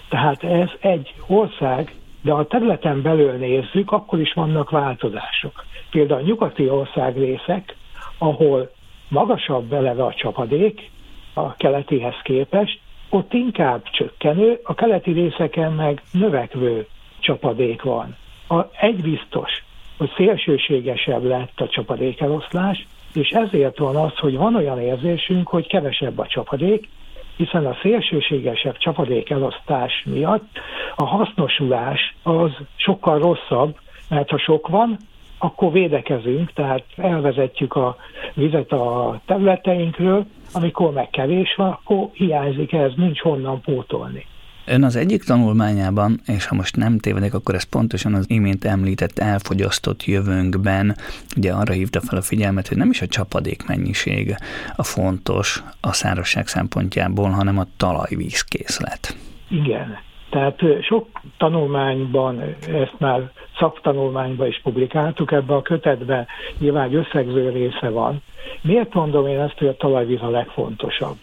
Tehát 0.10 0.43
ez 0.43 0.70
egy 0.79 1.13
ország, 1.27 1.96
de 2.22 2.31
a 2.31 2.48
területen 2.48 3.01
belül 3.01 3.31
nézzük, 3.31 3.91
akkor 3.91 4.20
is 4.20 4.34
vannak 4.34 4.70
változások. 4.70 5.65
Például 5.91 6.22
a 6.22 6.25
nyugati 6.25 6.70
ország 6.70 7.17
részek, 7.17 7.75
ahol 8.17 8.72
magasabb 9.08 9.74
eleve 9.74 10.03
a 10.03 10.13
csapadék 10.13 10.89
a 11.34 11.55
keletihez 11.55 12.22
képest, 12.24 12.79
ott 13.10 13.34
inkább 13.34 13.84
csökkenő, 13.84 14.60
a 14.63 14.74
keleti 14.74 15.12
részeken 15.12 15.72
meg 15.72 16.01
növekvő 16.12 16.88
csapadék 17.20 17.81
van. 17.81 18.15
A, 18.51 18.70
egy 18.79 19.01
biztos, 19.01 19.63
hogy 19.98 20.12
szélsőségesebb 20.15 21.24
lett 21.24 21.60
a 21.62 21.67
csapadékeloszlás, 21.67 22.88
és 23.13 23.29
ezért 23.29 23.77
van 23.77 23.96
az, 23.96 24.17
hogy 24.17 24.38
van 24.38 24.55
olyan 24.55 24.79
érzésünk, 24.79 25.48
hogy 25.48 25.67
kevesebb 25.67 26.20
a 26.20 26.27
csapadék, 26.27 26.89
hiszen 27.38 27.65
a 27.65 27.77
szélsőségesebb 27.81 28.77
csapadékelosztás 28.77 30.03
miatt 30.05 30.60
a 30.96 31.05
hasznosulás 31.05 32.15
az 32.24 32.51
sokkal 32.75 33.20
rosszabb, 33.20 33.77
mert 34.10 34.29
ha 34.29 34.38
sok 34.38 34.67
van, 34.67 34.98
akkor 35.38 35.72
védekezünk, 35.72 36.53
tehát 36.53 36.84
elvezetjük 36.96 37.75
a 37.75 37.96
vizet 38.34 38.72
a 38.72 39.20
területeinkről, 39.25 40.25
amikor 40.53 40.91
meg 40.91 41.10
kevés 41.10 41.55
van, 41.55 41.70
akkor 41.70 42.10
hiányzik 42.13 42.74
ez, 42.74 42.91
nincs 42.96 43.20
honnan 43.20 43.62
pótolni. 43.62 44.25
Ön 44.71 44.83
az 44.83 44.95
egyik 44.95 45.23
tanulmányában, 45.23 46.19
és 46.27 46.45
ha 46.45 46.55
most 46.55 46.75
nem 46.75 46.99
tévedek, 46.99 47.33
akkor 47.33 47.55
ez 47.55 47.63
pontosan 47.63 48.13
az 48.13 48.25
imént 48.29 48.65
említett 48.65 49.19
elfogyasztott 49.19 50.03
jövőnkben, 50.05 50.95
ugye 51.37 51.51
arra 51.51 51.73
hívta 51.73 52.01
fel 52.01 52.17
a 52.17 52.21
figyelmet, 52.21 52.67
hogy 52.67 52.77
nem 52.77 52.89
is 52.89 53.01
a 53.01 53.07
csapadék 53.07 53.67
mennyiség 53.67 54.35
a 54.75 54.83
fontos 54.83 55.63
a 55.81 55.93
szárazság 55.93 56.47
szempontjából, 56.47 57.29
hanem 57.29 57.57
a 57.57 57.67
talajvízkészlet. 57.77 59.15
Igen. 59.49 59.97
Tehát 60.29 60.59
sok 60.81 61.07
tanulmányban, 61.37 62.41
ezt 62.67 62.95
már 62.97 63.31
szaktanulmányban 63.59 64.47
is 64.47 64.59
publikáltuk, 64.63 65.31
ebben 65.31 65.57
a 65.57 65.61
kötetben 65.61 66.27
nyilván 66.59 66.95
összegző 66.95 67.49
része 67.49 67.89
van. 67.89 68.21
Miért 68.61 68.93
mondom 68.93 69.27
én 69.27 69.39
ezt, 69.39 69.57
hogy 69.57 69.67
a 69.67 69.77
talajvíz 69.77 70.21
a 70.21 70.29
legfontosabb? 70.29 71.17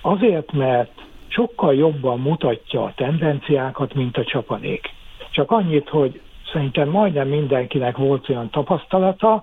Azért, 0.00 0.52
mert 0.52 1.03
sokkal 1.34 1.74
jobban 1.74 2.20
mutatja 2.20 2.82
a 2.82 2.92
tendenciákat, 2.96 3.94
mint 3.94 4.16
a 4.16 4.24
csapadék. 4.24 4.90
Csak 5.30 5.50
annyit, 5.50 5.88
hogy 5.88 6.20
szerintem 6.52 6.88
majdnem 6.88 7.28
mindenkinek 7.28 7.96
volt 7.96 8.28
olyan 8.28 8.50
tapasztalata, 8.50 9.42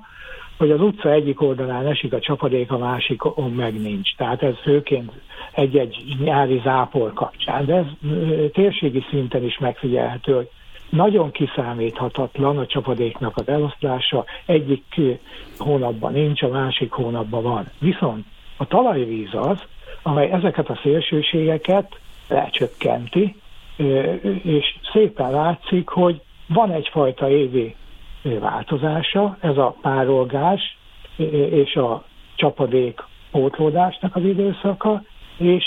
hogy 0.57 0.71
az 0.71 0.81
utca 0.81 1.11
egyik 1.11 1.41
oldalán 1.41 1.87
esik 1.87 2.13
a 2.13 2.19
csapadék, 2.19 2.71
a 2.71 2.77
másikon 2.77 3.51
meg 3.51 3.81
nincs. 3.81 4.15
Tehát 4.15 4.43
ez 4.43 4.55
főként 4.63 5.11
egy-egy 5.51 6.15
nyári 6.23 6.61
zápor 6.63 7.13
kapcsán, 7.13 7.65
de 7.65 7.75
ez 7.75 7.85
térségi 8.51 9.03
szinten 9.09 9.43
is 9.43 9.57
megfigyelhető, 9.57 10.33
hogy 10.33 10.49
nagyon 10.89 11.31
kiszámíthatatlan 11.31 12.57
a 12.57 12.65
csapadéknak 12.65 13.37
az 13.37 13.47
eloszlása, 13.47 14.25
egyik 14.45 15.01
hónapban 15.57 16.11
nincs, 16.13 16.41
a 16.41 16.47
másik 16.47 16.91
hónapban 16.91 17.43
van. 17.43 17.65
Viszont 17.79 18.25
a 18.57 18.65
talajvíz 18.65 19.33
az, 19.33 19.63
amely 20.03 20.31
ezeket 20.31 20.69
a 20.69 20.79
szélsőségeket 20.83 21.99
lecsökkenti, 22.27 23.35
és 24.43 24.75
szépen 24.93 25.31
látszik, 25.31 25.87
hogy 25.87 26.21
van 26.47 26.71
egyfajta 26.71 27.29
évi 27.29 27.75
változása, 28.21 29.37
ez 29.39 29.57
a 29.57 29.75
párolgás 29.81 30.77
és 31.51 31.75
a 31.75 32.03
csapadék 32.35 33.03
pótlódásnak 33.31 34.15
az 34.15 34.23
időszaka, 34.23 35.01
és 35.37 35.65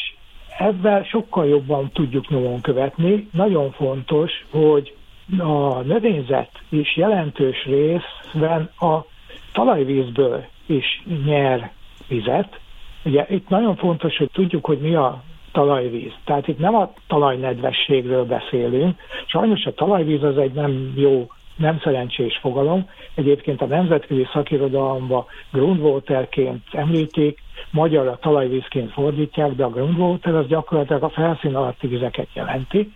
ebben 0.58 1.04
sokkal 1.04 1.46
jobban 1.46 1.90
tudjuk 1.92 2.28
nyomon 2.28 2.60
követni. 2.60 3.28
Nagyon 3.32 3.70
fontos, 3.72 4.30
hogy 4.50 4.94
a 5.38 5.80
növényzet 5.80 6.50
is 6.68 6.96
jelentős 6.96 7.64
részben 7.64 8.70
a 8.78 9.04
talajvízből 9.52 10.44
is 10.66 11.02
nyer 11.24 11.72
vizet, 12.08 12.60
Ugye 13.04 13.26
itt 13.28 13.48
nagyon 13.48 13.76
fontos, 13.76 14.16
hogy 14.16 14.30
tudjuk, 14.32 14.64
hogy 14.64 14.78
mi 14.78 14.94
a 14.94 15.22
talajvíz. 15.52 16.12
Tehát 16.24 16.48
itt 16.48 16.58
nem 16.58 16.74
a 16.74 16.92
talajnedvességről 17.06 18.24
beszélünk. 18.24 18.98
Sajnos 19.26 19.64
a 19.64 19.74
talajvíz 19.74 20.22
az 20.22 20.38
egy 20.38 20.52
nem 20.52 20.92
jó 20.96 21.26
nem 21.56 21.80
szerencsés 21.82 22.38
fogalom. 22.40 22.88
Egyébként 23.14 23.62
a 23.62 23.66
nemzetközi 23.66 24.26
szakirodalomban 24.32 25.24
groundwaterként 25.52 26.62
említik, 26.72 27.38
magyarra 27.70 28.18
talajvízként 28.20 28.92
fordítják, 28.92 29.52
de 29.52 29.64
a 29.64 29.70
groundwater 29.70 30.34
az 30.34 30.46
gyakorlatilag 30.46 31.02
a 31.02 31.08
felszín 31.08 31.54
alatti 31.54 31.86
vizeket 31.86 32.28
jelenti. 32.32 32.92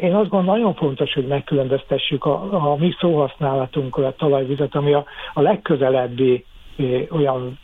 Én 0.00 0.14
azt 0.14 0.28
gondolom, 0.28 0.44
nagyon 0.44 0.74
fontos, 0.74 1.12
hogy 1.12 1.26
megkülönböztessük 1.26 2.24
a, 2.24 2.70
a 2.72 2.76
mi 2.76 2.94
szóhasználatunkkal 3.00 4.04
a 4.04 4.14
talajvizet, 4.14 4.74
ami 4.74 4.92
a, 4.92 5.04
a 5.34 5.40
legközelebbi 5.40 6.44
olyan 7.10 7.58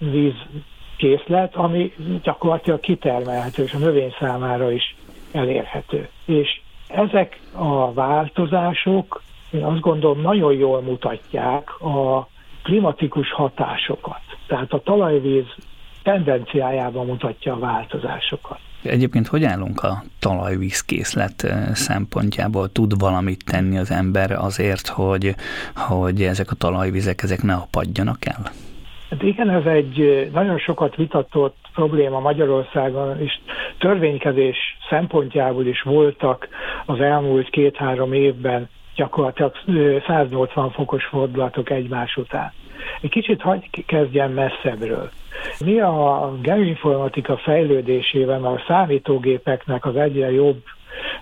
vízkészlet, 0.96 1.54
ami 1.54 1.92
gyakorlatilag 2.22 2.80
kitermelhető, 2.80 3.62
és 3.62 3.72
a 3.72 3.78
növény 3.78 4.14
számára 4.20 4.72
is 4.72 4.96
elérhető. 5.32 6.08
És 6.24 6.60
ezek 6.88 7.40
a 7.52 7.92
változások, 7.92 9.22
én 9.50 9.64
azt 9.64 9.80
gondolom, 9.80 10.20
nagyon 10.20 10.52
jól 10.52 10.80
mutatják 10.82 11.80
a 11.80 12.28
klimatikus 12.62 13.32
hatásokat. 13.32 14.20
Tehát 14.46 14.72
a 14.72 14.82
talajvíz 14.82 15.46
tendenciájában 16.02 17.06
mutatja 17.06 17.52
a 17.52 17.58
változásokat. 17.58 18.58
Egyébként 18.82 19.26
hogy 19.26 19.44
állunk 19.44 19.82
a 19.82 20.02
talajvízkészlet 20.18 21.54
szempontjából? 21.72 22.68
Tud 22.68 22.98
valamit 22.98 23.44
tenni 23.44 23.78
az 23.78 23.90
ember 23.90 24.30
azért, 24.30 24.86
hogy, 24.86 25.34
hogy 25.74 26.22
ezek 26.22 26.50
a 26.50 26.54
talajvizek 26.54 27.22
ezek 27.22 27.42
ne 27.42 27.54
apadjanak 27.54 28.24
el? 28.24 28.52
Hát 29.12 29.22
igen, 29.22 29.50
ez 29.50 29.64
egy 29.64 30.28
nagyon 30.32 30.58
sokat 30.58 30.96
vitatott 30.96 31.56
probléma 31.74 32.20
Magyarországon, 32.20 33.20
és 33.20 33.38
törvénykezés 33.78 34.56
szempontjából 34.88 35.66
is 35.66 35.82
voltak 35.82 36.48
az 36.86 37.00
elmúlt 37.00 37.50
két-három 37.50 38.12
évben 38.12 38.68
gyakorlatilag 38.94 39.52
180 40.06 40.70
fokos 40.70 41.04
fordulatok 41.04 41.70
egymás 41.70 42.16
után. 42.16 42.52
Egy 43.00 43.10
kicsit 43.10 43.40
hagy 43.40 43.84
kezdjem 43.86 44.32
messzebbről. 44.32 45.10
Mi 45.64 45.80
a 45.80 46.32
geoinformatika 46.42 47.36
fejlődésével, 47.36 48.44
a 48.44 48.62
számítógépeknek 48.66 49.84
az 49.84 49.96
egyre 49.96 50.30
jobb 50.30 50.62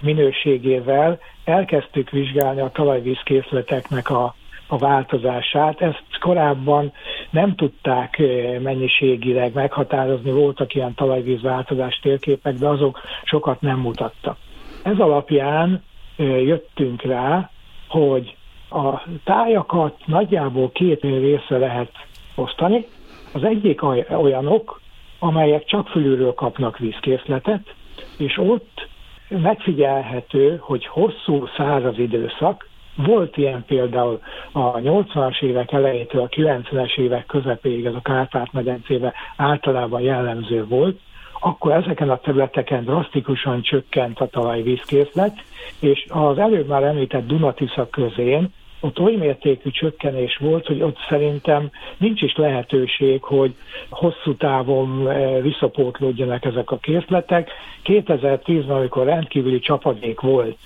minőségével 0.01 1.19
elkezdtük 1.45 2.11
vizsgálni 2.11 2.61
a 2.61 2.71
talajvízkészleteknek 2.73 4.11
a, 4.11 4.35
a 4.67 4.79
változását. 4.79 5.81
Ezt 5.81 6.05
korábban 6.21 6.93
nem 7.31 7.55
tudták 7.55 8.19
eh, 8.19 8.59
mennyiségileg 8.59 9.55
meghatározni, 9.55 10.31
voltak 10.31 10.75
ilyen 10.75 10.95
talajvíz 10.95 11.43
változás 11.43 11.99
térképek, 12.03 12.55
de 12.55 12.69
azok 12.69 13.01
sokat 13.25 13.61
nem 13.61 13.79
mutattak. 13.79 14.37
Ez 14.83 14.99
alapján 14.99 15.83
eh, 16.17 16.43
jöttünk 16.43 17.03
rá, 17.03 17.51
hogy 17.89 18.37
a 18.71 19.03
tájakat 19.25 20.07
nagyjából 20.07 20.71
két 20.73 21.03
részre 21.03 21.59
lehet 21.59 21.91
osztani. 22.35 22.87
Az 23.35 23.45
egyik 23.45 23.81
olyanok, 24.11 24.81
amelyek 25.19 25.65
csak 25.65 25.89
fölülről 25.89 26.35
kapnak 26.35 26.79
vízkészletet, 26.79 27.75
és 28.19 28.39
ott 28.39 28.89
megfigyelhető, 29.29 30.57
hogy 30.61 30.87
hosszú 30.87 31.47
száraz 31.57 31.99
időszak, 31.99 32.69
volt 32.97 33.37
ilyen 33.37 33.65
például 33.67 34.21
a 34.53 34.73
80-as 34.73 35.43
évek 35.43 35.73
elejétől 35.73 36.23
a 36.23 36.29
90-es 36.29 36.99
évek 36.99 37.27
közepéig, 37.27 37.85
ez 37.85 37.95
a 37.95 38.01
Kárpát-medencébe 38.03 39.13
általában 39.37 40.01
jellemző 40.01 40.67
volt, 40.67 40.99
akkor 41.41 41.73
ezeken 41.73 42.11
a 42.11 42.19
területeken 42.19 42.85
drasztikusan 42.85 43.63
csökkent 43.63 44.21
a 44.21 44.27
talajvízkészlet, 44.27 45.35
és 45.81 46.07
az 46.09 46.39
előbb 46.39 46.67
már 46.67 46.83
említett 46.83 47.27
Dunatisza 47.27 47.89
közén 47.91 48.53
ott 48.81 48.99
oly 48.99 49.15
mértékű 49.15 49.71
csökkenés 49.71 50.37
volt, 50.37 50.67
hogy 50.67 50.83
ott 50.83 50.97
szerintem 51.09 51.71
nincs 51.97 52.23
is 52.23 52.37
lehetőség, 52.37 53.23
hogy 53.23 53.55
hosszú 53.91 54.35
távon 54.37 55.11
eh, 55.11 55.43
visszapótlódjanak 55.43 56.45
ezek 56.45 56.71
a 56.71 56.79
készletek. 56.79 57.51
2010-ben, 57.85 58.77
amikor 58.77 59.05
rendkívüli 59.05 59.59
csapadék 59.59 60.21
volt, 60.21 60.57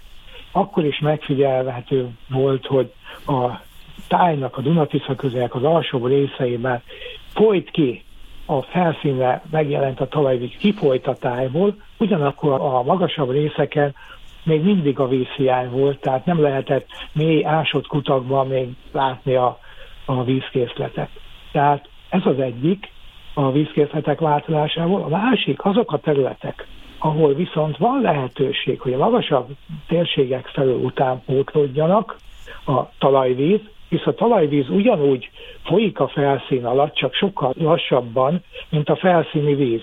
akkor 0.56 0.84
is 0.84 0.98
megfigyelhető 0.98 2.08
volt, 2.28 2.66
hogy 2.66 2.92
a 3.26 3.50
tájnak, 4.08 4.56
a 4.56 4.60
Dunatisza 4.60 5.14
közelek 5.14 5.54
az 5.54 5.64
alsóbb 5.64 6.06
részeiben 6.06 6.82
folyt 7.32 7.70
ki 7.70 8.02
a 8.46 8.62
felszínre 8.62 9.42
megjelent 9.50 10.00
a 10.00 10.08
talajvíz 10.08 10.56
kifolyt 10.58 11.06
a 11.06 11.14
tájból, 11.14 11.74
ugyanakkor 11.98 12.52
a 12.52 12.82
magasabb 12.82 13.30
részeken 13.30 13.94
még 14.42 14.62
mindig 14.62 14.98
a 14.98 15.08
vízhiány 15.08 15.70
volt, 15.70 16.00
tehát 16.00 16.24
nem 16.24 16.40
lehetett 16.40 16.86
mély 17.12 17.44
ásott 17.44 17.86
kutakban 17.86 18.46
még 18.46 18.68
látni 18.92 19.34
a, 19.34 19.58
a 20.04 20.24
vízkészletet. 20.24 21.08
Tehát 21.52 21.88
ez 22.08 22.20
az 22.24 22.38
egyik 22.38 22.92
a 23.34 23.52
vízkészletek 23.52 24.20
változásából. 24.20 25.02
A 25.02 25.08
másik 25.08 25.64
azok 25.64 25.92
a 25.92 25.98
területek, 25.98 26.66
ahol 27.04 27.34
viszont 27.34 27.76
van 27.76 28.00
lehetőség, 28.00 28.80
hogy 28.80 28.92
a 28.92 28.98
magasabb 28.98 29.48
térségek 29.86 30.46
felől 30.46 30.78
után 30.78 31.22
a 32.66 32.88
talajvíz, 32.98 33.60
hisz 33.88 34.06
a 34.06 34.14
talajvíz 34.14 34.68
ugyanúgy 34.68 35.30
folyik 35.62 36.00
a 36.00 36.08
felszín 36.08 36.64
alatt, 36.64 36.94
csak 36.94 37.14
sokkal 37.14 37.52
lassabban, 37.58 38.42
mint 38.68 38.88
a 38.88 38.96
felszíni 38.96 39.54
víz. 39.54 39.82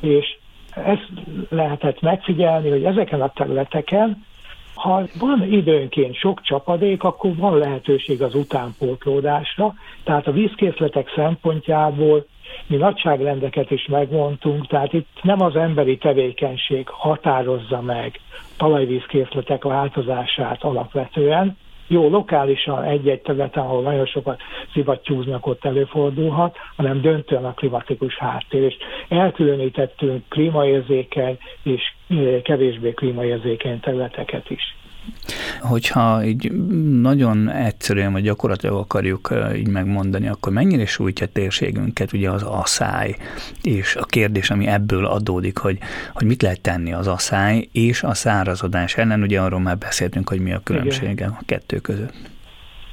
És 0.00 0.36
ezt 0.70 1.08
lehetett 1.48 2.00
megfigyelni, 2.00 2.68
hogy 2.70 2.84
ezeken 2.84 3.20
a 3.20 3.32
területeken, 3.34 4.26
ha 4.74 5.02
van 5.18 5.52
időnként 5.52 6.14
sok 6.14 6.42
csapadék, 6.42 7.02
akkor 7.02 7.36
van 7.36 7.58
lehetőség 7.58 8.22
az 8.22 8.34
utánpótlódásra, 8.34 9.74
tehát 10.04 10.26
a 10.26 10.32
vízkészletek 10.32 11.12
szempontjából 11.14 12.26
mi 12.66 12.76
nagyságrendeket 12.76 13.70
is 13.70 13.86
megmondtunk, 13.86 14.66
tehát 14.66 14.92
itt 14.92 15.08
nem 15.22 15.40
az 15.40 15.56
emberi 15.56 15.96
tevékenység 15.96 16.88
határozza 16.88 17.80
meg 17.80 18.20
talajvízkészletek 18.56 19.64
változását 19.64 20.62
alapvetően, 20.62 21.56
jó, 21.90 22.08
lokálisan 22.08 22.82
egy-egy 22.84 23.20
területen, 23.20 23.62
ahol 23.62 23.82
nagyon 23.82 24.06
sokat 24.06 24.40
szivattyúznak, 24.72 25.46
ott 25.46 25.64
előfordulhat, 25.64 26.56
hanem 26.76 27.00
döntően 27.00 27.44
a 27.44 27.52
klimatikus 27.54 28.16
háttér. 28.16 28.62
És 28.62 28.76
elkülönítettünk 29.08 30.24
klímaérzékeny 30.28 31.38
és 31.62 31.82
eh, 32.08 32.40
kevésbé 32.42 32.90
klímaérzékeny 32.92 33.80
területeket 33.80 34.50
is. 34.50 34.76
Hogyha 35.60 36.24
így 36.24 36.52
nagyon 37.00 37.48
egyszerűen 37.50 38.12
vagy 38.12 38.22
gyakorlatilag 38.22 38.76
akarjuk 38.76 39.34
így 39.56 39.68
megmondani, 39.68 40.28
akkor 40.28 40.52
mennyire 40.52 40.86
sújtja 40.86 41.26
térségünket 41.26 42.12
ugye 42.12 42.30
az 42.30 42.42
asszály, 42.42 43.16
és 43.62 43.96
a 43.96 44.04
kérdés, 44.04 44.50
ami 44.50 44.66
ebből 44.66 45.06
adódik, 45.06 45.58
hogy, 45.58 45.78
hogy 46.14 46.26
mit 46.26 46.42
lehet 46.42 46.60
tenni 46.60 46.92
az 46.92 47.06
asszály 47.06 47.68
és 47.72 48.02
a 48.02 48.14
szárazodás 48.14 48.96
ellen, 48.96 49.22
ugye 49.22 49.40
arról 49.40 49.60
már 49.60 49.78
beszéltünk, 49.78 50.28
hogy 50.28 50.40
mi 50.40 50.52
a 50.52 50.60
különbsége 50.64 51.26
a 51.26 51.42
kettő 51.46 51.78
között. 51.78 52.14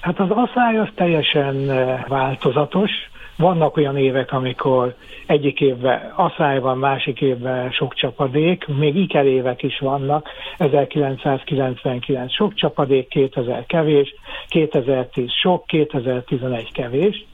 Hát 0.02 0.20
az 0.20 0.30
asszály 0.30 0.78
az 0.78 0.88
teljesen 0.96 1.66
változatos, 2.08 2.92
vannak 3.38 3.78
olyan 3.78 3.98
évek, 3.98 4.32
amikor 4.32 4.96
egyik 5.26 5.62
évben 5.62 6.12
asszály 6.16 6.60
van, 6.60 6.78
másik 6.78 7.22
évben 7.22 7.72
sok 7.72 7.94
csapadék, 7.94 8.68
még 8.68 8.96
iker 8.96 9.26
évek 9.26 9.64
is 9.64 9.80
vannak, 9.80 10.30
1999 10.58 12.34
sok 12.34 12.54
csapadék, 12.54 13.08
2000 13.08 13.66
kevés, 13.66 14.16
2010 14.48 15.32
sok, 15.32 15.66
2011 15.66 16.72
kevés. 16.72 17.26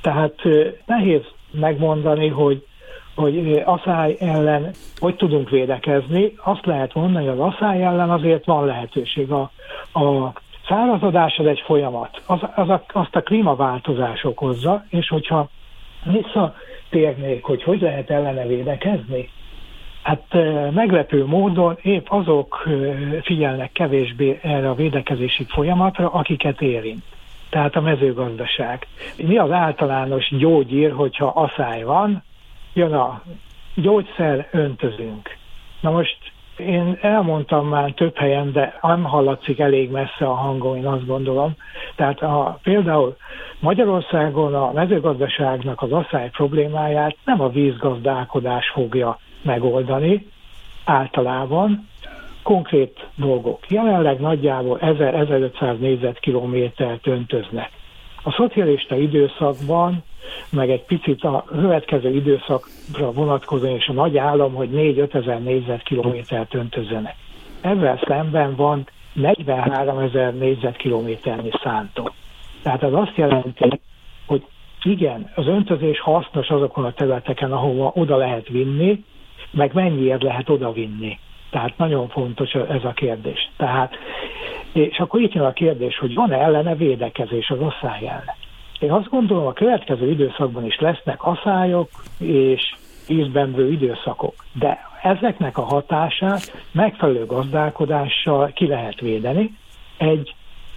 Tehát 0.00 0.34
nehéz 0.86 1.22
megmondani, 1.50 2.28
hogy 2.28 2.64
hogy 3.14 3.62
asszály 3.64 4.16
ellen 4.20 4.70
hogy 4.98 5.16
tudunk 5.16 5.50
védekezni. 5.50 6.32
Azt 6.44 6.66
lehet 6.66 6.94
mondani, 6.94 7.26
hogy 7.26 7.38
az 7.38 7.52
asszály 7.52 7.84
ellen 7.84 8.10
azért 8.10 8.44
van 8.44 8.64
lehetőség. 8.66 9.30
A, 9.30 9.50
a 9.92 10.32
szárazodás 10.68 11.38
az 11.38 11.46
egy 11.46 11.62
folyamat, 11.64 12.22
az, 12.26 12.40
az 12.54 12.68
a, 12.68 12.84
azt 12.92 13.16
a 13.16 13.22
klímaváltozás 13.22 14.24
okozza, 14.24 14.84
és 14.88 15.08
hogyha 15.08 15.48
visszatérnék, 16.04 17.44
hogy 17.44 17.62
hogy 17.62 17.80
lehet 17.80 18.10
ellene 18.10 18.46
védekezni, 18.46 19.30
hát 20.02 20.36
meglepő 20.70 21.26
módon 21.26 21.78
épp 21.82 22.06
azok 22.08 22.68
figyelnek 23.22 23.72
kevésbé 23.72 24.38
erre 24.42 24.70
a 24.70 24.74
védekezési 24.74 25.44
folyamatra, 25.48 26.10
akiket 26.10 26.60
érint. 26.60 27.02
Tehát 27.50 27.76
a 27.76 27.80
mezőgazdaság. 27.80 28.86
Mi 29.16 29.36
az 29.36 29.50
általános 29.50 30.28
gyógyír, 30.36 30.92
hogyha 30.92 31.26
asszály 31.26 31.82
van, 31.82 32.22
jön 32.72 32.92
a 32.92 33.22
gyógyszer, 33.74 34.48
öntözünk. 34.52 35.36
Na 35.80 35.90
most 35.90 36.18
én 36.58 36.98
elmondtam 37.00 37.68
már 37.68 37.90
több 37.90 38.16
helyen, 38.16 38.52
de 38.52 38.78
nem 38.82 39.02
hallatszik 39.02 39.58
elég 39.58 39.90
messze 39.90 40.24
a 40.26 40.34
hangom, 40.34 40.76
én 40.76 40.86
azt 40.86 41.06
gondolom. 41.06 41.54
Tehát 41.96 42.22
a, 42.22 42.58
például 42.62 43.16
Magyarországon 43.60 44.54
a 44.54 44.72
mezőgazdaságnak 44.72 45.82
az 45.82 45.92
asszály 45.92 46.30
problémáját 46.30 47.16
nem 47.24 47.40
a 47.40 47.48
vízgazdálkodás 47.48 48.70
fogja 48.74 49.18
megoldani 49.42 50.26
általában, 50.84 51.88
konkrét 52.42 53.06
dolgok. 53.14 53.70
Jelenleg 53.70 54.20
nagyjából 54.20 54.78
1000-1500 54.82 55.78
négyzetkilométert 55.78 57.06
öntöznek. 57.06 57.70
A 58.26 58.32
szocialista 58.32 58.96
időszakban, 58.96 60.02
meg 60.50 60.70
egy 60.70 60.82
picit 60.82 61.22
a 61.22 61.44
következő 61.48 62.14
időszakra 62.14 63.12
vonatkozóan 63.12 63.74
és 63.74 63.88
a 63.88 63.92
nagy 63.92 64.16
állam, 64.16 64.54
hogy 64.54 64.68
4-5 64.72 65.14
ezer 65.14 65.42
négyzetkilométert 65.42 66.54
öntözzenek. 66.54 67.14
Ezzel 67.60 68.00
szemben 68.06 68.54
van 68.56 68.86
43 69.12 69.98
ezer 69.98 70.34
négyzetkilométernyi 70.34 71.50
szántó. 71.62 72.10
Tehát 72.62 72.82
az 72.82 72.94
azt 72.94 73.16
jelenti, 73.16 73.80
hogy 74.26 74.44
igen, 74.82 75.30
az 75.34 75.46
öntözés 75.46 76.00
hasznos 76.00 76.48
azokon 76.48 76.84
a 76.84 76.92
területeken, 76.92 77.52
ahova 77.52 77.92
oda 77.94 78.16
lehet 78.16 78.48
vinni, 78.48 79.04
meg 79.50 79.72
mennyiért 79.74 80.22
lehet 80.22 80.48
oda 80.48 80.72
vinni. 80.72 81.18
Tehát 81.50 81.78
nagyon 81.78 82.08
fontos 82.08 82.52
ez 82.52 82.84
a 82.84 82.92
kérdés. 82.92 83.50
Tehát, 83.56 83.94
és 84.74 84.98
akkor 84.98 85.20
itt 85.20 85.32
jön 85.32 85.44
a 85.44 85.52
kérdés, 85.52 85.98
hogy 85.98 86.14
van-e 86.14 86.36
ellene 86.36 86.74
védekezés 86.74 87.50
az 87.50 87.60
asszály 87.60 88.06
ellen. 88.06 88.34
Én 88.78 88.92
azt 88.92 89.08
gondolom, 89.08 89.46
a 89.46 89.52
következő 89.52 90.10
időszakban 90.10 90.64
is 90.64 90.78
lesznek 90.78 91.26
asszályok 91.26 91.88
és 92.18 92.74
vízbenvő 93.08 93.72
időszakok, 93.72 94.34
de 94.52 94.78
ezeknek 95.02 95.58
a 95.58 95.62
hatását 95.62 96.64
megfelelő 96.72 97.26
gazdálkodással 97.26 98.50
ki 98.54 98.66
lehet 98.66 99.00
védeni. 99.00 99.56
Egy 99.96 100.34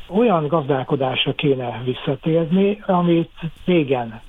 olyan 0.07 0.47
gazdálkodásra 0.47 1.33
kéne 1.33 1.81
visszatérni, 1.83 2.83
amit 2.86 3.31
régen 3.65 4.21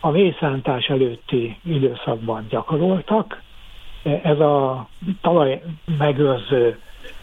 a 0.00 0.10
mészántás 0.10 0.86
előtti 0.86 1.56
időszakban 1.64 2.46
gyakoroltak. 2.48 3.42
Ez 4.22 4.38
a 4.40 4.86
talaj 5.20 5.62
megőrző 5.98 6.78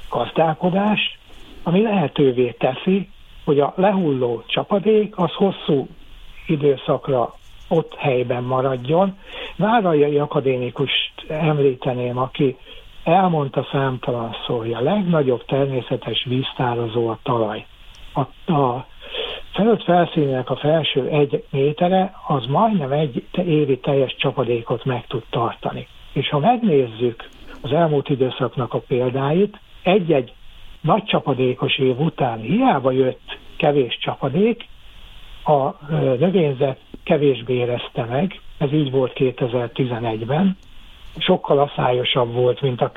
gazdálkodás, 0.10 1.20
ami 1.64 1.82
lehetővé 1.82 2.52
teszi, 2.52 3.10
hogy 3.46 3.60
a 3.60 3.74
lehulló 3.76 4.44
csapadék 4.48 5.18
az 5.18 5.32
hosszú 5.34 5.88
időszakra 6.48 7.34
ott 7.68 7.96
helyben 7.96 8.44
maradjon. 8.44 9.18
Váraljai 9.56 10.18
akadémikust 10.18 11.14
említeném, 11.28 12.18
aki 12.18 12.58
elmondta 13.04 13.68
számtalan 13.72 14.36
szó, 14.48 14.58
hogy 14.58 14.74
a 14.74 14.82
legnagyobb 14.82 15.46
természetes 15.46 16.24
víztározó 16.24 17.08
a 17.08 17.20
talaj. 17.24 17.66
A, 18.14 18.52
a 18.54 18.86
felőtt 19.54 19.84
felszínének 19.84 20.50
a 20.50 20.56
felső 20.56 21.08
egy 21.08 21.44
métere, 21.50 22.14
az 22.28 22.46
majdnem 22.46 22.92
egy 22.92 23.26
évi 23.46 23.80
teljes 23.80 24.16
csapadékot 24.16 24.86
meg 24.86 25.08
tud 25.08 25.24
tartani. 25.30 25.88
És 26.14 26.30
ha 26.30 26.40
megnézzük 26.40 27.30
az 27.62 27.72
elmúlt 27.72 28.10
időszaknak 28.10 28.74
a 28.74 28.80
példáit, 28.88 29.60
egy-egy 29.84 30.34
nagy 30.82 31.04
csapadékos 31.04 31.78
év 31.78 32.00
után 32.00 32.40
hiába 32.40 32.92
jött 32.92 33.38
kevés 33.58 33.98
csapadék, 34.02 34.66
a 35.44 35.86
növényzet 35.96 36.80
kevésbé 37.04 37.54
érezte 37.54 38.04
meg, 38.04 38.42
ez 38.58 38.74
így 38.74 38.92
volt 38.92 39.12
2011-ben, 39.16 40.58
sokkal 41.18 41.60
aszályosabb 41.60 42.34
volt, 42.34 42.62
mint 42.62 42.82
a 42.82 42.92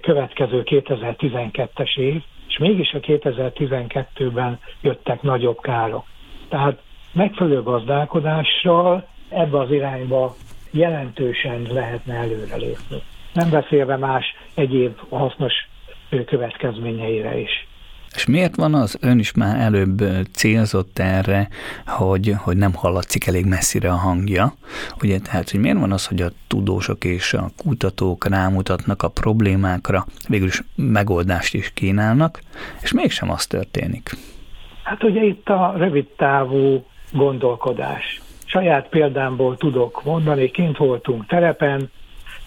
következő 0.00 0.62
2012-es 0.64 1.98
év, 1.98 2.22
és 2.48 2.58
mégis 2.58 2.92
a 2.92 2.98
2012-ben 2.98 4.58
jöttek 4.80 5.22
nagyobb 5.22 5.60
károk. 5.60 6.04
Tehát 6.48 6.82
megfelelő 7.12 7.62
gazdálkodással 7.62 9.06
ebbe 9.28 9.58
az 9.58 9.70
irányba 9.70 10.34
jelentősen 10.70 11.66
lehetne 11.72 12.14
előrelépni. 12.14 13.02
Nem 13.32 13.50
beszélve 13.50 13.96
más 13.96 14.24
egyéb 14.54 14.98
hasznos 15.08 15.52
következményeire 16.26 17.38
is. 17.38 17.68
És 18.14 18.26
miért 18.26 18.56
van 18.56 18.74
az, 18.74 18.98
ön 19.00 19.18
is 19.18 19.32
már 19.32 19.60
előbb 19.60 20.02
célzott 20.32 20.98
erre, 20.98 21.48
hogy, 21.86 22.34
hogy 22.38 22.56
nem 22.56 22.74
hallatszik 22.74 23.26
elég 23.26 23.46
messzire 23.46 23.90
a 23.90 23.96
hangja, 23.96 24.52
ugye, 25.02 25.18
tehát, 25.18 25.50
hogy 25.50 25.60
miért 25.60 25.78
van 25.78 25.92
az, 25.92 26.06
hogy 26.06 26.20
a 26.20 26.30
tudósok 26.46 27.04
és 27.04 27.32
a 27.32 27.50
kutatók 27.56 28.28
rámutatnak 28.28 29.02
a 29.02 29.08
problémákra, 29.08 30.04
végül 30.28 30.46
is 30.46 30.62
megoldást 30.74 31.54
is 31.54 31.72
kínálnak, 31.72 32.40
és 32.82 32.92
mégsem 32.92 33.30
az 33.30 33.46
történik. 33.46 34.10
Hát 34.82 35.04
ugye 35.04 35.22
itt 35.22 35.48
a 35.48 35.74
rövid 35.76 36.06
távú 36.16 36.84
gondolkodás. 37.12 38.20
Saját 38.44 38.88
példámból 38.88 39.56
tudok 39.56 40.04
mondani, 40.04 40.50
kint 40.50 40.76
voltunk 40.76 41.26
terepen, 41.26 41.90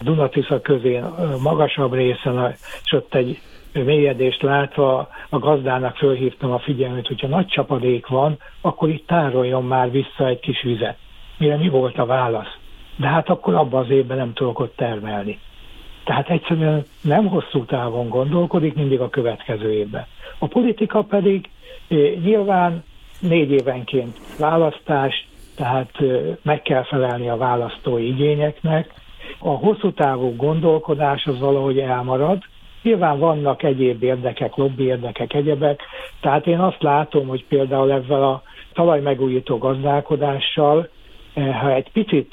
Dunatisza 0.00 0.60
közén 0.60 1.04
magasabb 1.42 1.94
részen, 1.94 2.54
és 2.84 2.92
ott 2.92 3.14
egy 3.14 3.40
mélyedést 3.82 4.42
látva 4.42 5.08
a 5.28 5.38
gazdának 5.38 5.96
fölhívtam 5.96 6.50
a 6.52 6.58
figyelmet, 6.58 7.06
hogyha 7.06 7.26
nagy 7.26 7.46
csapadék 7.46 8.06
van, 8.06 8.38
akkor 8.60 8.88
itt 8.88 9.06
tároljon 9.06 9.64
már 9.64 9.90
vissza 9.90 10.26
egy 10.26 10.40
kis 10.40 10.62
vizet. 10.62 10.96
Mire 11.38 11.56
mi 11.56 11.68
volt 11.68 11.98
a 11.98 12.06
válasz? 12.06 12.56
De 12.96 13.06
hát 13.06 13.28
akkor 13.28 13.54
abban 13.54 13.82
az 13.84 13.90
évben 13.90 14.16
nem 14.16 14.32
tudok 14.32 14.58
ott 14.58 14.76
termelni. 14.76 15.38
Tehát 16.04 16.30
egyszerűen 16.30 16.84
nem 17.02 17.26
hosszú 17.28 17.64
távon 17.64 18.08
gondolkodik, 18.08 18.74
mindig 18.74 19.00
a 19.00 19.08
következő 19.08 19.72
évben. 19.72 20.06
A 20.38 20.46
politika 20.46 21.02
pedig 21.02 21.48
eh, 21.88 21.98
nyilván 22.24 22.84
négy 23.20 23.50
évenként 23.50 24.18
választás, 24.38 25.28
tehát 25.56 25.90
eh, 26.00 26.20
meg 26.42 26.62
kell 26.62 26.82
felelni 26.82 27.28
a 27.28 27.36
választói 27.36 28.06
igényeknek. 28.08 28.92
A 29.38 29.48
hosszú 29.48 29.92
távú 29.92 30.36
gondolkodás 30.36 31.24
az 31.26 31.38
valahogy 31.38 31.78
elmarad, 31.78 32.42
Nyilván 32.84 33.18
vannak 33.18 33.62
egyéb 33.62 34.02
érdekek, 34.02 34.54
lobby 34.54 34.84
érdekek, 34.84 35.32
egyebek, 35.34 35.82
tehát 36.20 36.46
én 36.46 36.58
azt 36.58 36.82
látom, 36.82 37.26
hogy 37.26 37.44
például 37.44 37.92
ezzel 37.92 38.22
a 38.22 38.42
talajmegújító 38.72 39.58
gazdálkodással, 39.58 40.88
eh, 41.34 41.60
ha 41.60 41.72
egy 41.72 41.90
picit 41.92 42.32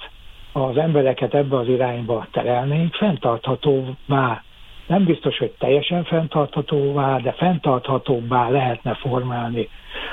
az 0.52 0.78
embereket 0.78 1.34
ebbe 1.34 1.58
az 1.58 1.68
irányba 1.68 2.28
terelnénk, 2.32 2.94
fenntarthatóvá, 2.94 4.44
nem 4.88 5.04
biztos, 5.04 5.38
hogy 5.38 5.52
teljesen 5.60 6.04
fenntarthatóvá, 6.04 7.18
de 7.18 7.32
fenntarthatóbbá 7.32 8.50
lehetne 8.50 8.94
formálni 8.94 9.70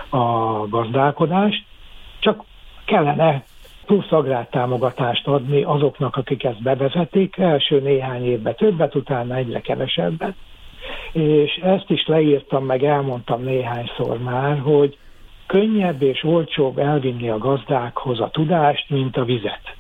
a 0.09 0.19
gazdálkodást, 0.69 1.65
csak 2.19 2.45
kellene 2.85 3.45
plusz 3.89 4.13
agrártámogatást 4.13 5.27
adni 5.27 5.63
azoknak, 5.63 6.17
akik 6.17 6.45
ezt 6.45 6.63
bevezetik, 6.63 7.37
első 7.39 7.81
néhány 7.81 8.25
évben 8.25 8.55
többet, 8.55 8.95
utána 8.95 9.35
egyre 9.35 9.61
kevesebbet. 9.61 10.35
És 11.13 11.61
ezt 11.63 11.91
is 11.91 12.07
leírtam, 12.07 12.65
meg 12.65 12.85
elmondtam 12.85 13.43
néhányszor 13.43 14.19
már, 14.19 14.59
hogy 14.59 14.99
könnyebb 15.47 16.03
és 16.03 16.25
olcsóbb 16.25 16.79
elvinni 16.79 17.29
a 17.29 17.39
gazdákhoz 17.39 18.21
a 18.21 18.29
tudást, 18.31 18.91
mint 18.91 19.17
a 19.17 19.25
vizet. 19.25 19.77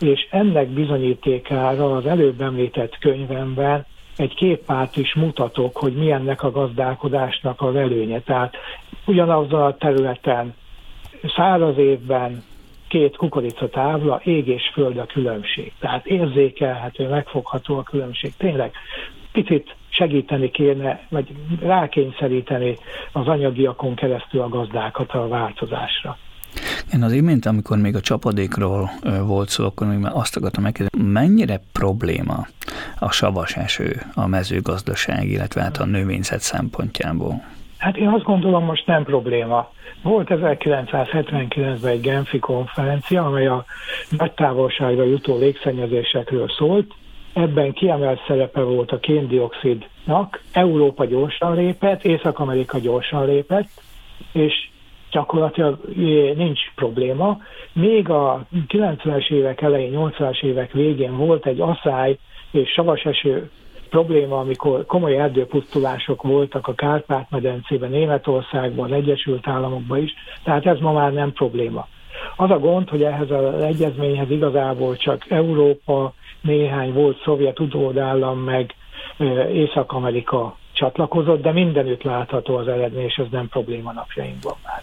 És 0.00 0.26
ennek 0.30 0.68
bizonyítékára 0.68 1.96
az 1.96 2.06
előbb 2.06 2.40
említett 2.40 2.98
könyvemben 2.98 3.86
egy 4.16 4.34
képát 4.34 4.96
is 4.96 5.14
mutatok, 5.14 5.76
hogy 5.76 5.92
milyennek 5.92 6.42
a 6.42 6.50
gazdálkodásnak 6.50 7.62
az 7.62 7.76
előnye. 7.76 8.20
Tehát 8.20 8.54
ugyanazon 9.04 9.62
a 9.62 9.76
területen 9.76 10.54
száraz 11.36 11.78
évben 11.78 12.44
két 12.88 13.16
kukorica 13.16 13.68
tábla, 13.68 14.20
ég 14.24 14.48
és 14.48 14.70
föld 14.72 14.98
a 14.98 15.06
különbség. 15.06 15.72
Tehát 15.80 16.06
érzékelhető, 16.06 17.08
megfogható 17.08 17.78
a 17.78 17.82
különbség. 17.82 18.32
Tényleg 18.36 18.72
picit 19.32 19.74
segíteni 19.88 20.50
kéne, 20.50 21.06
vagy 21.08 21.26
rákényszeríteni 21.60 22.76
az 23.12 23.26
anyagiakon 23.26 23.94
keresztül 23.94 24.40
a 24.40 24.48
gazdákat 24.48 25.10
a 25.10 25.28
változásra. 25.28 26.18
Én 26.92 27.02
az 27.02 27.12
imént, 27.12 27.46
amikor 27.46 27.78
még 27.78 27.94
a 27.94 28.00
csapadékról 28.00 28.90
volt 29.26 29.48
szó, 29.48 29.64
akkor 29.64 29.86
még 29.86 30.06
azt 30.12 30.36
akartam 30.36 30.62
megkérdezni, 30.62 31.10
mennyire 31.10 31.60
probléma 31.72 32.46
a 32.98 33.10
savas 33.10 33.56
eső 33.56 34.02
a 34.14 34.26
mezőgazdaság, 34.26 35.28
illetve 35.28 35.62
hát 35.62 35.76
a 35.76 35.84
növényzet 35.84 36.40
szempontjából? 36.40 37.42
Hát 37.86 37.96
én 37.96 38.08
azt 38.08 38.24
gondolom, 38.24 38.64
most 38.64 38.86
nem 38.86 39.04
probléma. 39.04 39.70
Volt 40.02 40.28
1979-ben 40.30 41.90
egy 41.90 42.00
Genfi 42.00 42.38
konferencia, 42.38 43.24
amely 43.26 43.46
a 43.46 43.64
nagy 44.10 44.32
távolságra 44.32 45.04
jutó 45.04 45.38
légszennyezésekről 45.38 46.48
szólt. 46.48 46.92
Ebben 47.32 47.72
kiemelt 47.72 48.20
szerepe 48.26 48.60
volt 48.60 48.92
a 48.92 48.98
kéndioxidnak. 48.98 50.42
Európa 50.52 51.04
gyorsan 51.04 51.54
lépett, 51.54 52.04
Észak-Amerika 52.04 52.78
gyorsan 52.78 53.26
lépett, 53.26 53.68
és 54.32 54.68
gyakorlatilag 55.10 55.78
nincs 56.36 56.60
probléma. 56.74 57.38
Még 57.72 58.10
a 58.10 58.46
90-es 58.68 59.30
évek 59.30 59.60
elején, 59.60 59.92
80-as 59.96 60.42
évek 60.42 60.72
végén 60.72 61.16
volt 61.16 61.46
egy 61.46 61.60
asszály 61.60 62.18
és 62.50 62.72
savas 62.72 63.02
eső 63.02 63.50
probléma, 63.88 64.38
amikor 64.38 64.86
komoly 64.86 65.18
erdőpusztulások 65.18 66.22
voltak 66.22 66.66
a 66.68 66.74
Kárpát-medencében, 66.74 67.90
Németországban, 67.90 68.92
Egyesült 68.92 69.48
Államokban 69.48 69.98
is, 70.02 70.14
tehát 70.44 70.66
ez 70.66 70.78
ma 70.78 70.92
már 70.92 71.12
nem 71.12 71.32
probléma. 71.32 71.86
Az 72.36 72.50
a 72.50 72.58
gond, 72.58 72.88
hogy 72.88 73.02
ehhez 73.02 73.30
az 73.30 73.62
egyezményhez 73.62 74.30
igazából 74.30 74.96
csak 74.96 75.30
Európa, 75.30 76.12
néhány 76.40 76.92
volt 76.92 77.22
szovjet 77.24 77.60
utódállam, 77.60 78.38
meg 78.38 78.74
Észak-Amerika 79.52 80.56
csatlakozott, 80.72 81.42
de 81.42 81.52
mindenütt 81.52 82.02
látható 82.02 82.56
az 82.56 82.68
eredmény, 82.68 83.04
és 83.04 83.16
ez 83.16 83.26
nem 83.30 83.48
probléma 83.48 83.92
napjainkban 83.92 84.54
már. 84.64 84.82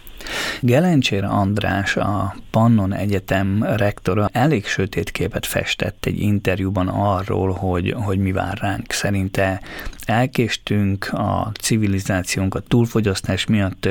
Gelencsér 0.60 1.24
András, 1.24 1.96
a 1.96 2.34
Pannon 2.50 2.94
Egyetem 2.94 3.64
rektora 3.76 4.28
elég 4.32 4.64
sötét 4.64 5.10
képet 5.10 5.46
festett 5.46 6.04
egy 6.04 6.20
interjúban 6.20 6.88
arról, 6.88 7.52
hogy, 7.52 7.94
hogy 7.96 8.18
mi 8.18 8.32
vár 8.32 8.58
ránk. 8.60 8.92
Szerinte 8.92 9.60
elkéstünk, 10.04 11.12
a 11.12 11.50
civilizációnk 11.60 12.54
a 12.54 12.60
túlfogyasztás 12.60 13.46
miatt 13.46 13.88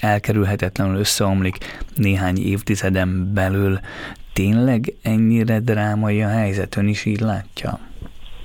elkerülhetetlenül 0.00 0.98
összeomlik 0.98 1.56
néhány 1.94 2.38
évtizeden 2.38 3.30
belül. 3.34 3.78
Tényleg 4.32 4.94
ennyire 5.02 5.60
drámai 5.60 6.22
a 6.22 6.28
helyzet? 6.28 6.76
Ön 6.76 6.88
is 6.88 7.04
így 7.04 7.20
látja? 7.20 7.78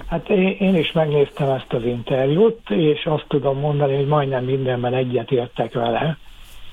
Hát 0.07 0.29
én 0.59 0.75
is 0.75 0.91
megnéztem 0.91 1.49
ezt 1.49 1.73
az 1.73 1.83
interjút, 1.83 2.69
és 2.69 3.05
azt 3.05 3.25
tudom 3.27 3.59
mondani, 3.59 3.95
hogy 3.95 4.07
majdnem 4.07 4.43
mindenben 4.43 4.93
egyetértek 4.93 5.73
vele. 5.73 6.17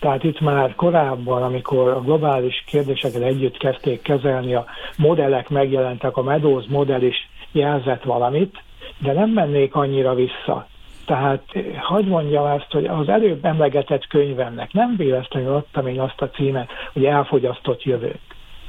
Tehát 0.01 0.25
itt 0.25 0.41
már 0.41 0.75
korábban, 0.75 1.43
amikor 1.43 1.89
a 1.89 2.01
globális 2.01 2.65
kérdéseket 2.67 3.23
együtt 3.23 3.57
kezdték 3.57 4.03
kezelni, 4.03 4.55
a 4.55 4.65
modellek 4.97 5.49
megjelentek, 5.49 6.17
a 6.17 6.23
Meadows 6.23 6.65
modell 6.67 7.03
is 7.03 7.29
jelzett 7.53 8.03
valamit, 8.03 8.63
de 8.99 9.13
nem 9.13 9.31
mennék 9.31 9.75
annyira 9.75 10.15
vissza. 10.15 10.67
Tehát 11.07 11.43
hagyd 11.77 12.09
mondjam 12.09 12.47
ezt, 12.47 12.71
hogy 12.73 12.85
az 12.85 13.09
előbb 13.09 13.45
emlegetett 13.45 14.07
könyvemnek 14.07 14.73
nem 14.73 14.95
véletlenül 14.97 15.55
adtam 15.55 15.87
én 15.87 16.01
azt 16.01 16.21
a 16.21 16.31
címet, 16.31 16.71
hogy 16.93 17.05
elfogyasztott 17.05 17.83
jövők. 17.83 18.21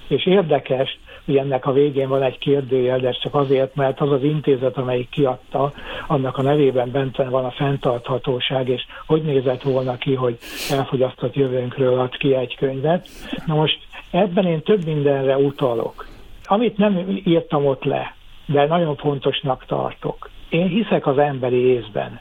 És 0.09 0.25
érdekes, 0.25 0.99
hogy 1.25 1.37
ennek 1.37 1.65
a 1.65 1.71
végén 1.71 2.07
van 2.07 2.23
egy 2.23 2.37
kérdőjel, 2.37 2.99
de 2.99 3.11
csak 3.11 3.35
azért, 3.35 3.75
mert 3.75 4.01
az 4.01 4.11
az 4.11 4.23
intézet, 4.23 4.77
amelyik 4.77 5.09
kiadta, 5.09 5.71
annak 6.07 6.37
a 6.37 6.41
nevében 6.41 6.91
bent 6.91 7.17
van 7.17 7.45
a 7.45 7.51
fenntarthatóság, 7.51 8.69
és 8.69 8.85
hogy 9.05 9.21
nézett 9.21 9.61
volna 9.61 9.97
ki, 9.97 10.13
hogy 10.13 10.37
elfogyasztott 10.71 11.35
jövőnkről 11.35 11.99
ad 11.99 12.17
ki 12.17 12.35
egy 12.35 12.55
könyvet. 12.55 13.07
Na 13.45 13.55
most 13.55 13.79
ebben 14.11 14.45
én 14.45 14.61
több 14.61 14.85
mindenre 14.85 15.37
utalok. 15.37 16.07
Amit 16.43 16.77
nem 16.77 17.21
írtam 17.23 17.65
ott 17.65 17.83
le, 17.83 18.15
de 18.45 18.65
nagyon 18.65 18.95
fontosnak 18.95 19.65
tartok. 19.65 20.29
Én 20.49 20.67
hiszek 20.67 21.07
az 21.07 21.17
emberi 21.17 21.57
észben, 21.57 22.19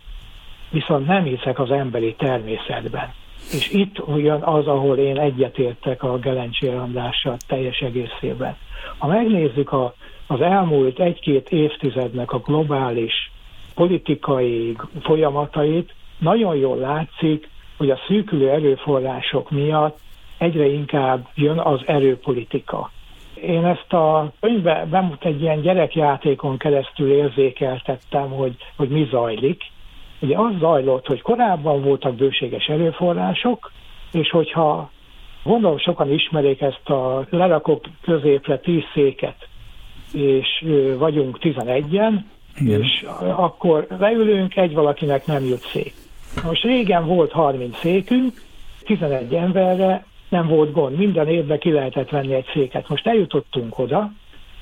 viszont 0.70 1.06
nem 1.06 1.24
hiszek 1.24 1.58
az 1.58 1.70
emberi 1.70 2.14
természetben. 2.18 3.12
És 3.52 3.72
itt 3.72 3.98
ugyan 4.06 4.42
az, 4.42 4.66
ahol 4.66 4.96
én 4.96 5.18
egyetértek 5.18 6.02
a 6.02 6.18
Andrással 6.60 7.36
teljes 7.46 7.80
egészében. 7.80 8.56
Ha 8.98 9.06
megnézzük 9.06 9.72
a, 9.72 9.94
az 10.26 10.40
elmúlt 10.40 11.00
egy-két 11.00 11.50
évtizednek 11.50 12.32
a 12.32 12.38
globális 12.38 13.30
politikai 13.74 14.76
folyamatait, 15.00 15.94
nagyon 16.18 16.56
jól 16.56 16.76
látszik, 16.76 17.48
hogy 17.76 17.90
a 17.90 17.98
szűkülő 18.06 18.50
erőforrások 18.50 19.50
miatt 19.50 19.98
egyre 20.38 20.66
inkább 20.66 21.28
jön 21.34 21.58
az 21.58 21.80
erőpolitika. 21.86 22.90
Én 23.42 23.64
ezt 23.64 23.92
a 23.92 24.32
könyvbe 24.40 24.86
bemut 24.90 25.24
egy 25.24 25.40
ilyen 25.42 25.60
gyerekjátékon 25.60 26.56
keresztül 26.56 27.12
érzékeltettem, 27.12 28.28
hogy, 28.28 28.56
hogy 28.76 28.88
mi 28.88 29.08
zajlik. 29.10 29.62
Ugye 30.20 30.36
az 30.36 30.52
zajlott, 30.58 31.06
hogy 31.06 31.22
korábban 31.22 31.82
voltak 31.82 32.14
bőséges 32.14 32.66
erőforrások, 32.66 33.72
és 34.12 34.30
hogyha 34.30 34.90
Gondolom 35.48 35.78
sokan 35.78 36.12
ismerik 36.12 36.60
ezt 36.60 36.88
a 36.88 37.26
lerakok 37.30 37.84
középre 38.02 38.58
tíz 38.58 38.82
széket, 38.94 39.48
és 40.12 40.64
vagyunk 40.98 41.38
tizenegyen, 41.38 42.26
Igen. 42.60 42.82
és 42.82 43.06
akkor 43.20 43.86
leülünk, 43.98 44.56
egy 44.56 44.74
valakinek 44.74 45.26
nem 45.26 45.44
jut 45.44 45.60
szék. 45.60 45.94
Most 46.44 46.62
régen 46.62 47.06
volt 47.06 47.32
30 47.32 47.78
székünk, 47.78 48.42
11 48.84 49.34
emberre 49.34 50.04
nem 50.28 50.46
volt 50.46 50.72
gond, 50.72 50.96
minden 50.96 51.28
évben 51.28 51.58
ki 51.58 51.70
lehetett 51.70 52.10
venni 52.10 52.34
egy 52.34 52.46
széket. 52.52 52.88
Most 52.88 53.06
eljutottunk 53.06 53.78
oda, 53.78 54.12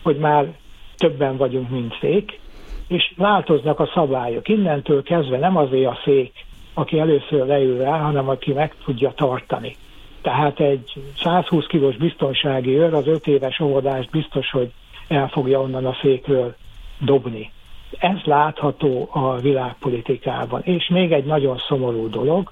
hogy 0.02 0.16
már 0.16 0.52
többen 0.96 1.36
vagyunk, 1.36 1.70
mint 1.70 1.96
szék, 2.00 2.40
és 2.88 3.12
változnak 3.16 3.80
a 3.80 3.90
szabályok. 3.94 4.48
Innentől 4.48 5.02
kezdve 5.02 5.38
nem 5.38 5.56
azért 5.56 5.90
a 5.90 5.98
szék, 6.04 6.32
aki 6.74 6.98
először 6.98 7.46
leül 7.46 7.78
rá, 7.78 7.98
hanem 7.98 8.28
aki 8.28 8.52
meg 8.52 8.74
tudja 8.84 9.12
tartani. 9.16 9.76
Tehát 10.22 10.60
egy 10.60 10.92
120 11.16 11.66
kilós 11.66 11.96
biztonsági 11.96 12.78
őr 12.78 12.94
az 12.94 13.06
5 13.06 13.26
éves 13.26 13.60
óvodást 13.60 14.10
biztos, 14.10 14.50
hogy 14.50 14.72
el 15.08 15.28
fogja 15.28 15.60
onnan 15.60 15.86
a 15.86 15.96
székről 16.02 16.54
dobni. 16.98 17.50
Ez 17.98 18.22
látható 18.24 19.08
a 19.12 19.36
világpolitikában. 19.36 20.60
És 20.64 20.88
még 20.88 21.12
egy 21.12 21.24
nagyon 21.24 21.58
szomorú 21.68 22.08
dolog, 22.08 22.50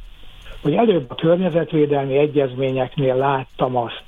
hogy 0.62 0.74
előbb 0.74 1.10
a 1.10 1.14
környezetvédelmi 1.14 2.16
egyezményeknél 2.16 3.14
láttam 3.14 3.76
azt, 3.76 4.04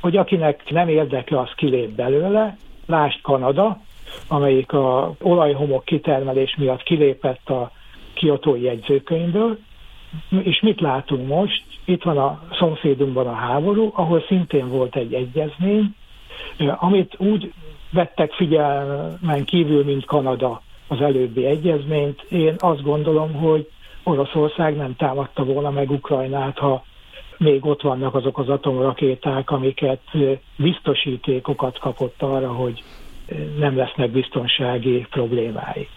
hogy 0.00 0.16
akinek 0.16 0.70
nem 0.70 0.88
érdeke, 0.88 1.40
az 1.40 1.50
kilép 1.56 1.90
belőle, 1.90 2.56
lásd 2.86 3.20
Kanada, 3.22 3.80
amelyik 4.28 4.72
a 4.72 5.14
olajhomok 5.22 5.84
kitermelés 5.84 6.56
miatt 6.56 6.82
kilépett 6.82 7.48
a 7.48 7.70
kiotói 8.14 8.62
jegyzőkönyvből, 8.62 9.58
és 10.42 10.60
mit 10.60 10.80
látunk 10.80 11.28
most? 11.28 11.62
Itt 11.84 12.02
van 12.02 12.18
a 12.18 12.40
szomszédunkban 12.58 13.26
a 13.26 13.34
háború, 13.34 13.90
ahol 13.94 14.24
szintén 14.28 14.68
volt 14.68 14.96
egy 14.96 15.14
egyezmény, 15.14 15.94
amit 16.78 17.14
úgy 17.18 17.52
vettek 17.90 18.32
figyelmen 18.32 19.44
kívül, 19.44 19.84
mint 19.84 20.04
Kanada 20.04 20.62
az 20.88 21.00
előbbi 21.00 21.44
egyezményt. 21.44 22.22
Én 22.28 22.54
azt 22.58 22.82
gondolom, 22.82 23.32
hogy 23.32 23.70
Oroszország 24.02 24.76
nem 24.76 24.96
támadta 24.96 25.44
volna 25.44 25.70
meg 25.70 25.90
Ukrajnát, 25.90 26.58
ha 26.58 26.84
még 27.38 27.66
ott 27.66 27.82
vannak 27.82 28.14
azok 28.14 28.38
az 28.38 28.48
atomrakéták, 28.48 29.50
amiket 29.50 30.00
biztosítékokat 30.56 31.78
kapott 31.78 32.22
arra, 32.22 32.52
hogy 32.52 32.82
nem 33.58 33.76
lesznek 33.76 34.10
biztonsági 34.10 35.06
problémái. 35.10 35.88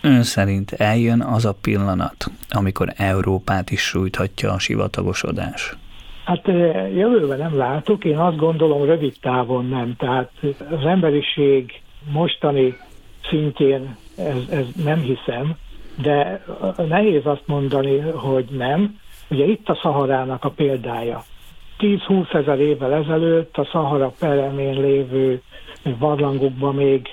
Ön 0.00 0.22
szerint 0.22 0.72
eljön 0.72 1.20
az 1.20 1.44
a 1.44 1.54
pillanat, 1.62 2.30
amikor 2.50 2.92
Európát 2.96 3.70
is 3.70 3.80
sújthatja 3.80 4.52
a 4.52 4.58
sivatagosodás? 4.58 5.76
Hát 6.24 6.46
jövőben 6.94 7.38
nem 7.38 7.56
látok, 7.56 8.04
én 8.04 8.18
azt 8.18 8.36
gondolom 8.36 8.84
rövid 8.84 9.14
távon 9.20 9.68
nem. 9.68 9.94
Tehát 9.96 10.30
az 10.70 10.84
emberiség 10.84 11.80
mostani 12.10 12.76
szintjén 13.28 13.96
ez, 14.16 14.36
ez 14.50 14.66
nem 14.84 15.00
hiszem, 15.00 15.56
de 16.02 16.44
nehéz 16.88 17.26
azt 17.26 17.46
mondani, 17.46 17.98
hogy 17.98 18.44
nem. 18.50 18.98
Ugye 19.30 19.44
itt 19.44 19.68
a 19.68 19.78
Szaharának 19.82 20.44
a 20.44 20.50
példája. 20.50 21.24
10-20 21.78 22.34
ezer 22.34 22.60
évvel 22.60 22.92
ezelőtt 22.92 23.56
a 23.56 23.68
Szahara 23.72 24.12
peremén 24.18 24.80
lévő 24.80 25.42
barlangokban 25.98 26.74
még 26.74 27.08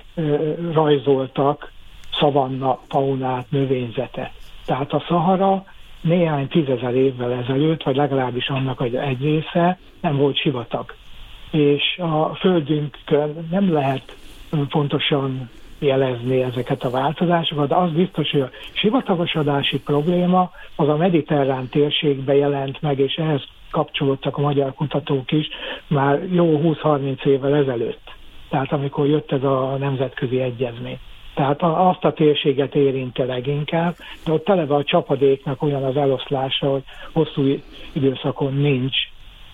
rajzoltak 0.74 1.72
szavanna 2.20 2.80
faunát, 2.88 3.46
növényzetet. 3.50 4.32
Tehát 4.66 4.94
a 4.94 5.04
Szahara 5.08 5.66
néhány 6.02 6.48
tízezer 6.48 6.96
évvel 6.96 7.32
ezelőtt, 7.32 7.84
vagy 7.84 7.96
legalábbis 7.96 8.50
annak 8.50 8.82
egy 8.82 9.22
része 9.22 9.78
nem 10.02 10.18
volt 10.18 10.38
sivatag. 10.38 10.96
És 11.52 11.98
a 11.98 12.36
földünkön 12.36 13.48
nem 13.52 13.74
lehet 13.74 14.18
pontosan 14.70 15.50
jelezni 15.80 16.42
ezeket 16.42 16.84
a 16.84 16.90
változásokat, 16.90 17.68
de 17.68 17.76
az 17.76 17.92
biztos, 17.92 18.32
hogy 18.32 18.42
a 18.42 18.50
sivatagosodási 18.74 19.80
probléma 19.80 20.52
az 20.76 20.88
a 20.88 20.98
mediterrán 20.98 21.70
térségbe 21.70 22.36
jelent 22.36 22.82
meg, 22.82 23.00
és 23.00 23.16
ehhez 23.16 23.42
kapcsolódtak 23.72 24.38
a 24.38 24.42
magyar 24.42 24.74
kutatók 24.74 25.32
is 25.32 25.48
már 25.88 26.24
jó 26.32 26.62
20-30 26.64 27.26
évvel 27.26 27.56
ezelőtt. 27.56 28.15
Tehát 28.56 28.72
amikor 28.72 29.08
jött 29.08 29.32
ez 29.32 29.44
a 29.44 29.76
nemzetközi 29.80 30.40
egyezmény. 30.40 31.00
Tehát 31.34 31.62
azt 31.62 32.04
a 32.04 32.14
térséget 32.14 32.76
érinte 32.76 33.24
leginkább, 33.24 33.96
de 34.26 34.32
ott 34.32 34.46
televe 34.46 34.76
a 34.76 34.84
csapadéknak 34.84 35.62
olyan 35.62 35.84
az 35.84 35.98
eloszlása, 35.98 36.70
hogy 36.70 36.84
hosszú 37.14 37.60
időszakon 37.94 38.54
nincs 38.54 38.96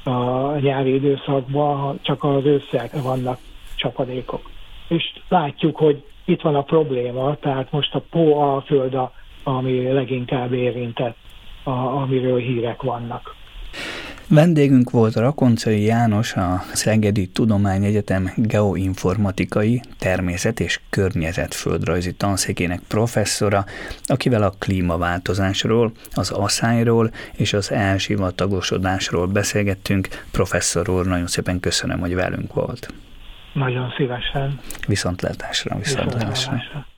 a 0.03 0.11
nyári 0.59 0.93
időszakban, 0.93 1.99
csak 2.01 2.23
az 2.23 2.45
ősszel 2.45 2.89
vannak 3.03 3.37
csapadékok. 3.75 4.49
És 4.87 5.03
látjuk, 5.29 5.77
hogy 5.77 6.03
itt 6.25 6.41
van 6.41 6.55
a 6.55 6.63
probléma, 6.63 7.35
tehát 7.35 7.71
most 7.71 7.95
a 7.95 8.03
Pó 8.09 8.41
Alföld, 8.41 8.97
ami 9.43 9.91
leginkább 9.91 10.53
érintett, 10.53 11.17
a, 11.63 11.71
amiről 11.71 12.39
hírek 12.39 12.81
vannak. 12.81 13.35
Vendégünk 14.33 14.89
volt 14.89 15.15
Rakoncai 15.15 15.83
János, 15.83 16.33
a 16.33 16.63
Szegedi 16.73 17.27
Tudományegyetem 17.27 18.31
geoinformatikai, 18.35 19.81
természet 19.99 20.59
és 20.59 20.79
környezetföldrajzi 20.89 22.13
tanszékének 22.13 22.79
professzora, 22.87 23.65
akivel 24.03 24.43
a 24.43 24.53
klímaváltozásról, 24.59 25.91
az 26.13 26.31
asszályról 26.31 27.11
és 27.33 27.53
az 27.53 27.71
elsivatagosodásról 27.71 29.27
beszélgettünk. 29.27 30.07
Professzor 30.31 30.89
úr, 30.89 31.05
nagyon 31.05 31.27
szépen 31.27 31.59
köszönöm, 31.59 31.99
hogy 31.99 32.15
velünk 32.15 32.53
volt. 32.53 32.93
Nagyon 33.53 33.93
szívesen. 33.97 34.59
Viszontlátásra, 34.87 35.75
viszontlátásra. 35.75 36.29
viszontlátásra. 36.29 36.85